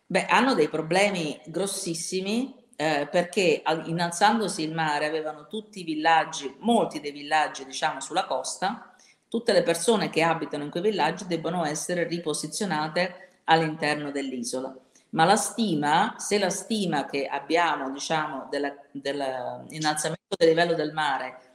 beh, 0.06 0.26
hanno 0.26 0.54
dei 0.54 0.68
problemi 0.68 1.36
grossissimi 1.46 2.54
eh, 2.76 3.08
perché 3.10 3.64
innalzandosi 3.86 4.62
il 4.62 4.72
mare 4.72 5.06
avevano 5.06 5.48
tutti 5.48 5.80
i 5.80 5.82
villaggi, 5.82 6.54
molti 6.60 7.00
dei 7.00 7.10
villaggi 7.10 7.64
diciamo 7.64 7.98
sulla 7.98 8.24
costa, 8.24 8.94
tutte 9.26 9.52
le 9.52 9.64
persone 9.64 10.08
che 10.08 10.22
abitano 10.22 10.62
in 10.62 10.70
quei 10.70 10.84
villaggi 10.84 11.26
debbono 11.26 11.64
essere 11.64 12.06
riposizionate 12.06 13.40
all'interno 13.46 14.12
dell'isola. 14.12 14.72
Ma 15.10 15.24
la 15.24 15.34
stima, 15.34 16.14
se 16.18 16.38
la 16.38 16.50
stima 16.50 17.04
che 17.04 17.26
abbiamo, 17.26 17.90
diciamo, 17.90 18.46
dell'innalzamento 18.48 20.36
del 20.36 20.48
livello 20.48 20.74
del 20.74 20.92
mare 20.92 21.47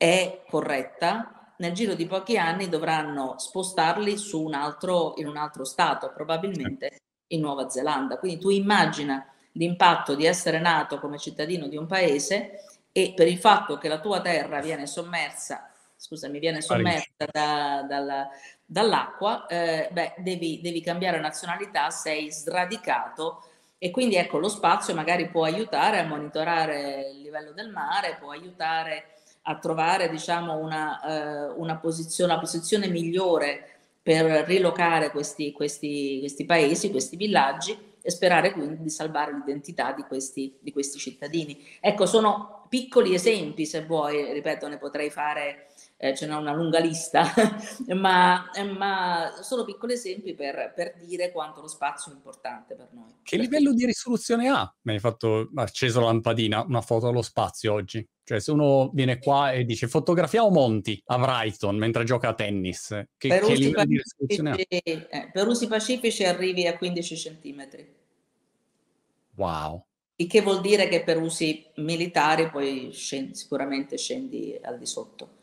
è 0.00 0.44
corretta, 0.48 1.52
nel 1.58 1.72
giro 1.72 1.92
di 1.92 2.06
pochi 2.06 2.38
anni 2.38 2.70
dovranno 2.70 3.34
spostarli 3.36 4.16
su 4.16 4.42
un 4.42 4.54
altro, 4.54 5.12
in 5.18 5.28
un 5.28 5.36
altro 5.36 5.66
stato, 5.66 6.10
probabilmente 6.10 7.00
in 7.26 7.42
Nuova 7.42 7.68
Zelanda. 7.68 8.16
Quindi 8.16 8.40
tu 8.40 8.48
immagina 8.48 9.26
l'impatto 9.52 10.14
di 10.14 10.24
essere 10.24 10.58
nato 10.58 10.98
come 10.98 11.18
cittadino 11.18 11.68
di 11.68 11.76
un 11.76 11.86
paese 11.86 12.64
e 12.92 13.12
per 13.14 13.28
il 13.28 13.36
fatto 13.36 13.76
che 13.76 13.88
la 13.88 14.00
tua 14.00 14.22
terra 14.22 14.62
viene 14.62 14.86
sommersa, 14.86 15.70
scusami, 15.96 16.38
viene 16.38 16.62
sommersa 16.62 17.26
da, 17.30 17.84
dalla, 17.86 18.26
dall'acqua, 18.64 19.44
eh, 19.48 19.90
beh, 19.92 20.14
devi, 20.16 20.62
devi 20.62 20.80
cambiare 20.80 21.20
nazionalità, 21.20 21.90
sei 21.90 22.32
sradicato 22.32 23.44
e 23.76 23.90
quindi 23.90 24.16
ecco 24.16 24.38
lo 24.38 24.48
spazio 24.48 24.94
magari 24.94 25.28
può 25.28 25.44
aiutare 25.44 25.98
a 25.98 26.06
monitorare 26.06 27.10
il 27.12 27.20
livello 27.20 27.52
del 27.52 27.68
mare, 27.68 28.16
può 28.18 28.30
aiutare 28.30 29.19
a 29.50 29.58
trovare 29.58 30.08
diciamo 30.08 30.56
una, 30.56 31.00
eh, 31.02 31.52
una, 31.56 31.76
posizione, 31.76 32.32
una 32.32 32.40
posizione 32.40 32.86
migliore 32.88 33.68
per 34.00 34.24
rilocare 34.46 35.10
questi, 35.10 35.52
questi, 35.52 36.18
questi 36.20 36.44
paesi, 36.44 36.90
questi 36.90 37.16
villaggi 37.16 37.76
e 38.00 38.10
sperare 38.10 38.52
quindi 38.52 38.80
di 38.80 38.88
salvare 38.90 39.32
l'identità 39.32 39.92
di 39.92 40.02
questi, 40.02 40.56
di 40.60 40.72
questi 40.72 40.98
cittadini. 40.98 41.62
Ecco, 41.80 42.06
sono 42.06 42.64
piccoli 42.68 43.12
esempi, 43.12 43.66
se 43.66 43.84
vuoi, 43.84 44.32
ripeto, 44.32 44.68
ne 44.68 44.78
potrei 44.78 45.10
fare 45.10 45.69
eh, 46.02 46.16
ce 46.16 46.26
n'è 46.26 46.34
una 46.34 46.54
lunga 46.54 46.78
lista, 46.78 47.30
ma, 47.94 48.50
ma, 48.74 49.38
sono 49.42 49.64
piccoli 49.64 49.92
esempi 49.92 50.32
per, 50.32 50.72
per, 50.74 50.94
dire 50.96 51.30
quanto 51.30 51.60
lo 51.60 51.68
spazio 51.68 52.10
è 52.10 52.14
importante 52.14 52.74
per 52.74 52.88
noi. 52.92 53.16
Che 53.22 53.36
Perché... 53.36 53.42
livello 53.42 53.74
di 53.74 53.84
risoluzione 53.84 54.48
ha? 54.48 54.74
Mi 54.84 54.94
hai 54.94 54.98
fatto 54.98 55.50
acceso 55.56 56.00
la 56.00 56.06
lampadina, 56.06 56.62
una 56.62 56.80
foto 56.80 57.08
allo 57.08 57.20
spazio 57.20 57.74
oggi. 57.74 58.06
Cioè, 58.24 58.40
se 58.40 58.50
uno 58.50 58.90
viene 58.94 59.18
qua 59.18 59.52
e 59.52 59.64
dice 59.64 59.88
fotografiamo 59.88 60.48
Monti 60.48 60.98
a 61.04 61.18
Brighton 61.18 61.76
mentre 61.76 62.04
gioca 62.04 62.28
a 62.28 62.34
tennis, 62.34 62.88
che, 63.18 63.28
per 63.28 63.44
che 63.44 63.54
livello 63.56 63.84
di 63.84 63.98
risoluzione 63.98 64.50
ha? 64.52 64.56
Eh, 64.68 65.30
per 65.30 65.48
usi 65.48 65.66
pacifici 65.66 66.24
arrivi 66.24 66.66
a 66.66 66.78
15 66.78 67.16
centimetri. 67.16 67.94
Wow. 69.34 69.84
Il 70.16 70.26
che 70.28 70.40
vuol 70.40 70.62
dire 70.62 70.88
che 70.88 71.02
per 71.02 71.20
usi 71.20 71.66
militari 71.76 72.48
poi 72.48 72.90
scendi, 72.90 73.34
sicuramente 73.34 73.98
scendi 73.98 74.58
al 74.62 74.78
di 74.78 74.86
sotto 74.86 75.38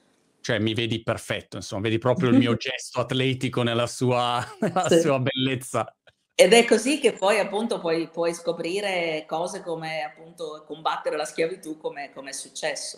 cioè 0.48 0.60
mi 0.60 0.74
vedi 0.74 1.04
perfetto, 1.04 1.58
insomma, 1.58 1.82
vedi 1.82 1.98
proprio 1.98 2.30
il 2.30 2.38
mio 2.38 2.56
gesto 2.56 3.02
atletico 3.02 3.64
nella 3.64 3.86
sua, 3.86 4.42
nella 4.62 4.88
sì. 4.88 5.02
sua 5.02 5.20
bellezza. 5.20 5.94
Ed 6.34 6.54
è 6.54 6.64
così 6.64 7.02
che 7.02 7.12
poi 7.12 7.38
appunto 7.38 7.82
puoi, 7.82 8.08
puoi 8.10 8.34
scoprire 8.34 9.26
cose 9.28 9.62
come 9.62 10.04
appunto 10.04 10.64
combattere 10.66 11.18
la 11.18 11.26
schiavitù 11.26 11.76
come, 11.76 12.14
come 12.14 12.30
è 12.30 12.34
successo. 12.34 12.98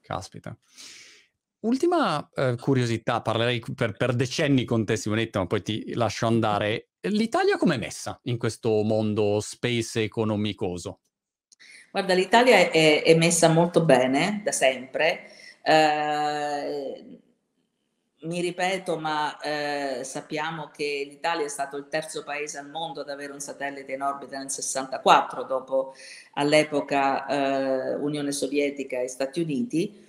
Caspita. 0.00 0.56
Ultima 1.60 2.26
eh, 2.34 2.56
curiosità, 2.58 3.20
parlerei 3.20 3.62
per, 3.74 3.94
per, 3.98 4.14
decenni 4.14 4.64
con 4.64 4.86
te 4.86 4.96
Simonetta, 4.96 5.40
ma 5.40 5.46
poi 5.46 5.60
ti 5.60 5.92
lascio 5.92 6.26
andare. 6.26 6.92
L'Italia 7.00 7.58
com'è 7.58 7.76
messa 7.76 8.18
in 8.22 8.38
questo 8.38 8.82
mondo 8.84 9.38
space 9.40 10.00
economicoso? 10.00 11.00
Guarda, 11.90 12.14
l'Italia 12.14 12.56
è, 12.70 13.02
è 13.02 13.14
messa 13.16 13.48
molto 13.48 13.84
bene 13.84 14.40
da 14.42 14.52
sempre. 14.52 15.36
Eh, 15.62 17.20
mi 18.22 18.40
ripeto, 18.40 18.98
ma 18.98 19.38
eh, 19.40 20.04
sappiamo 20.04 20.68
che 20.68 21.06
l'Italia 21.08 21.46
è 21.46 21.48
stato 21.48 21.76
il 21.78 21.88
terzo 21.88 22.22
paese 22.22 22.58
al 22.58 22.68
mondo 22.68 23.00
ad 23.00 23.08
avere 23.08 23.32
un 23.32 23.40
satellite 23.40 23.92
in 23.92 24.02
orbita 24.02 24.36
nel 24.38 24.50
64, 24.50 25.44
dopo 25.44 25.94
all'epoca 26.34 27.26
eh, 27.26 27.94
Unione 27.94 28.32
Sovietica 28.32 29.00
e 29.00 29.08
Stati 29.08 29.40
Uniti, 29.40 30.06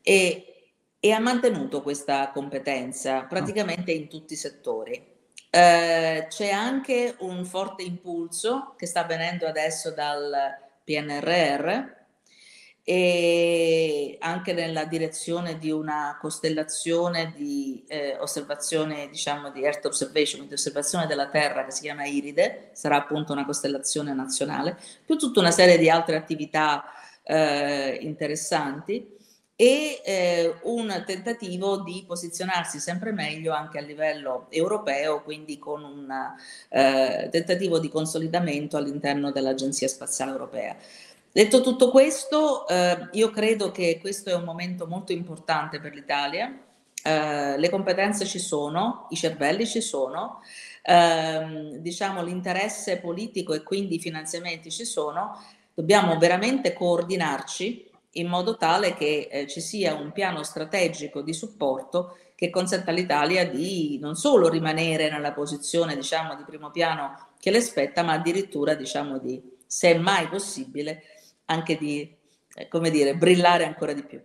e, 0.00 0.72
e, 1.00 1.12
ha 1.12 1.18
mantenuto 1.18 1.82
questa 1.82 2.30
competenza 2.30 3.22
praticamente 3.22 3.90
in 3.90 4.08
tutti 4.08 4.34
i 4.34 4.36
settori. 4.36 5.08
Eh, 5.50 6.26
c'è 6.28 6.50
anche 6.50 7.16
un 7.18 7.44
forte 7.44 7.82
impulso 7.82 8.74
che 8.76 8.86
sta 8.86 9.00
avvenendo 9.00 9.46
adesso 9.48 9.90
dal 9.90 10.32
PNRR, 10.84 11.98
e 12.92 14.16
anche 14.18 14.52
nella 14.52 14.84
direzione 14.84 15.58
di 15.58 15.70
una 15.70 16.18
costellazione 16.20 17.32
di 17.36 17.84
eh, 17.86 18.16
osservazione, 18.18 19.08
diciamo 19.08 19.52
di 19.52 19.62
Earth 19.62 19.84
Observation, 19.84 20.48
di 20.48 20.54
osservazione 20.54 21.06
della 21.06 21.28
Terra 21.28 21.64
che 21.64 21.70
si 21.70 21.82
chiama 21.82 22.04
Iride, 22.04 22.70
sarà 22.72 22.96
appunto 22.96 23.32
una 23.32 23.44
costellazione 23.44 24.12
nazionale, 24.12 24.76
più 25.06 25.16
tutta 25.16 25.38
una 25.38 25.52
serie 25.52 25.78
di 25.78 25.88
altre 25.88 26.16
attività 26.16 26.82
eh, 27.22 27.96
interessanti 28.00 29.18
e 29.54 30.00
eh, 30.04 30.54
un 30.62 31.04
tentativo 31.06 31.82
di 31.82 32.02
posizionarsi 32.04 32.80
sempre 32.80 33.12
meglio 33.12 33.52
anche 33.52 33.78
a 33.78 33.82
livello 33.82 34.46
europeo, 34.48 35.22
quindi 35.22 35.60
con 35.60 35.84
un 35.84 36.10
eh, 36.70 37.28
tentativo 37.30 37.78
di 37.78 37.88
consolidamento 37.88 38.76
all'interno 38.76 39.30
dell'Agenzia 39.30 39.86
Spaziale 39.86 40.32
Europea. 40.32 40.74
Detto 41.32 41.60
tutto 41.60 41.90
questo, 41.90 42.66
eh, 42.66 43.08
io 43.12 43.30
credo 43.30 43.70
che 43.70 43.98
questo 44.00 44.30
è 44.30 44.34
un 44.34 44.42
momento 44.42 44.88
molto 44.88 45.12
importante 45.12 45.78
per 45.78 45.94
l'Italia. 45.94 46.52
Eh, 47.04 47.56
le 47.56 47.70
competenze 47.70 48.24
ci 48.24 48.40
sono, 48.40 49.06
i 49.10 49.16
cervelli 49.16 49.64
ci 49.64 49.80
sono, 49.80 50.40
ehm, 50.82 51.76
diciamo 51.76 52.24
l'interesse 52.24 52.98
politico 52.98 53.52
e 53.54 53.62
quindi 53.62 53.94
i 53.94 54.00
finanziamenti 54.00 54.72
ci 54.72 54.84
sono. 54.84 55.40
Dobbiamo 55.72 56.18
veramente 56.18 56.72
coordinarci 56.72 57.88
in 58.14 58.26
modo 58.26 58.56
tale 58.56 58.94
che 58.94 59.28
eh, 59.30 59.46
ci 59.46 59.60
sia 59.60 59.94
un 59.94 60.10
piano 60.10 60.42
strategico 60.42 61.22
di 61.22 61.32
supporto 61.32 62.16
che 62.34 62.50
consenta 62.50 62.90
all'Italia 62.90 63.48
di 63.48 63.98
non 64.00 64.16
solo 64.16 64.48
rimanere 64.48 65.08
nella 65.08 65.32
posizione 65.32 65.94
diciamo 65.94 66.34
di 66.34 66.42
primo 66.42 66.72
piano 66.72 67.28
che 67.38 67.52
le 67.52 67.60
spetta, 67.60 68.02
ma 68.02 68.14
addirittura 68.14 68.74
diciamo 68.74 69.18
di, 69.18 69.40
se 69.64 69.92
è 69.92 69.98
mai 69.98 70.26
possibile, 70.26 71.04
anche 71.50 71.76
di, 71.76 72.16
eh, 72.54 72.68
come 72.68 72.90
dire, 72.90 73.14
brillare 73.14 73.64
ancora 73.64 73.92
di 73.92 74.02
più. 74.02 74.22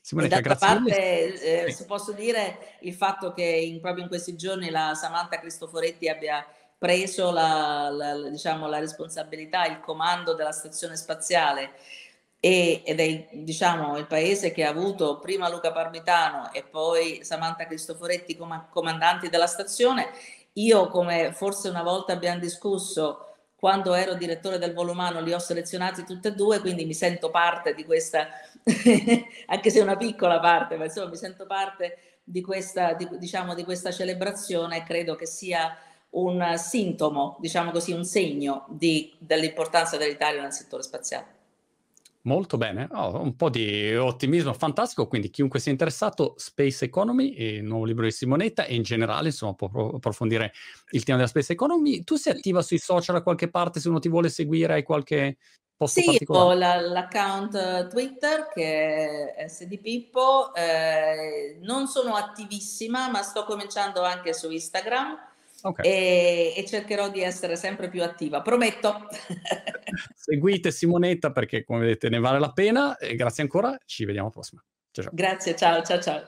Simonetta, 0.00 0.38
e 0.38 0.40
d'altra 0.42 0.66
parte, 0.66 1.64
eh, 1.64 1.72
sì. 1.72 1.84
posso 1.86 2.12
dire 2.12 2.76
il 2.80 2.92
fatto 2.92 3.32
che 3.32 3.44
in, 3.44 3.80
proprio 3.80 4.02
in 4.02 4.08
questi 4.08 4.36
giorni 4.36 4.68
la 4.68 4.94
Samantha 4.94 5.38
Cristoforetti 5.38 6.08
abbia 6.08 6.44
preso 6.76 7.30
la, 7.30 7.88
la, 7.90 8.28
diciamo, 8.28 8.66
la 8.66 8.80
responsabilità, 8.80 9.64
il 9.66 9.78
comando 9.78 10.34
della 10.34 10.50
stazione 10.50 10.96
spaziale 10.96 11.74
e, 12.40 12.82
ed 12.84 12.98
è 12.98 13.28
diciamo, 13.30 13.96
il 13.96 14.08
paese 14.08 14.50
che 14.50 14.64
ha 14.64 14.70
avuto 14.70 15.20
prima 15.20 15.48
Luca 15.48 15.70
Parmitano 15.70 16.52
e 16.52 16.64
poi 16.64 17.22
Samantha 17.22 17.66
Cristoforetti 17.66 18.36
come 18.36 18.66
comandanti 18.70 19.28
della 19.28 19.46
stazione. 19.46 20.10
Io, 20.54 20.88
come 20.88 21.32
forse 21.32 21.68
una 21.68 21.84
volta 21.84 22.12
abbiamo 22.12 22.40
discusso, 22.40 23.31
quando 23.62 23.94
ero 23.94 24.14
direttore 24.14 24.58
del 24.58 24.74
Volumano 24.74 25.20
li 25.20 25.32
ho 25.32 25.38
selezionati 25.38 26.02
tutti 26.02 26.26
e 26.26 26.34
due, 26.34 26.58
quindi 26.58 26.84
mi 26.84 26.94
sento 26.94 27.30
parte 27.30 27.74
di 27.74 27.84
questa, 27.84 28.26
anche 29.46 29.70
se 29.70 29.78
è 29.78 29.82
una 29.82 29.96
piccola 29.96 30.40
parte, 30.40 30.74
ma 30.74 30.86
insomma 30.86 31.10
mi 31.10 31.16
sento 31.16 31.46
parte 31.46 32.18
di 32.24 32.40
questa, 32.40 32.94
di, 32.94 33.08
diciamo, 33.18 33.54
di 33.54 33.62
questa 33.62 33.92
celebrazione 33.92 34.78
e 34.78 34.82
credo 34.82 35.14
che 35.14 35.26
sia 35.26 35.76
un 36.10 36.54
sintomo, 36.56 37.36
diciamo 37.38 37.70
così, 37.70 37.92
un 37.92 38.04
segno 38.04 38.66
di, 38.68 39.14
dell'importanza 39.20 39.96
dell'Italia 39.96 40.42
nel 40.42 40.52
settore 40.52 40.82
spaziale. 40.82 41.41
Molto 42.24 42.56
bene, 42.56 42.86
oh, 42.92 43.20
un 43.20 43.34
po' 43.34 43.50
di 43.50 43.96
ottimismo 43.96 44.52
fantastico, 44.52 45.08
quindi 45.08 45.28
chiunque 45.28 45.58
sia 45.58 45.72
interessato, 45.72 46.34
Space 46.36 46.84
Economy, 46.84 47.34
il 47.36 47.64
nuovo 47.64 47.84
libro 47.84 48.04
di 48.04 48.12
Simonetta 48.12 48.64
e 48.64 48.76
in 48.76 48.82
generale 48.82 49.28
insomma 49.28 49.54
può 49.54 49.68
approfondire 49.94 50.52
il 50.90 51.02
tema 51.02 51.16
della 51.16 51.28
Space 51.28 51.52
Economy. 51.52 52.04
Tu 52.04 52.14
sei 52.14 52.34
attiva 52.34 52.62
sui 52.62 52.78
social 52.78 53.16
da 53.16 53.22
qualche 53.24 53.50
parte 53.50 53.80
se 53.80 53.88
uno 53.88 53.98
ti 53.98 54.08
vuole 54.08 54.28
seguire, 54.28 54.74
hai 54.74 54.82
qualche 54.84 55.38
posto 55.76 55.98
sì, 55.98 56.06
particolare? 56.06 56.44
ho 56.44 56.54
la, 56.56 56.80
l'account 56.80 57.88
Twitter 57.88 58.48
che 58.54 59.34
è 59.34 59.48
SD 59.48 59.80
Pippo, 59.80 60.54
eh, 60.54 61.58
non 61.62 61.88
sono 61.88 62.14
attivissima 62.14 63.10
ma 63.10 63.22
sto 63.22 63.42
cominciando 63.42 64.02
anche 64.02 64.32
su 64.32 64.48
Instagram 64.48 65.18
okay. 65.62 65.84
e, 65.84 66.54
e, 66.56 66.64
cercherò 66.64 67.10
di 67.10 67.20
essere 67.20 67.56
sempre 67.56 67.88
più 67.88 68.02
attiva, 68.02 68.42
prometto. 68.42 69.08
Seguite 70.14 70.70
Simonetta 70.70 71.32
perché 71.32 71.64
come 71.64 71.80
vedete 71.80 72.08
ne 72.08 72.18
vale 72.18 72.38
la 72.38 72.52
pena 72.52 72.96
e 72.96 73.14
grazie 73.14 73.42
ancora, 73.42 73.76
ci 73.84 74.04
vediamo 74.04 74.26
alla 74.26 74.34
prossima. 74.34 74.62
Ciao, 74.90 75.04
ciao. 75.04 75.12
Grazie, 75.14 75.56
ciao 75.56 75.82
ciao 75.82 76.00
ciao. 76.00 76.20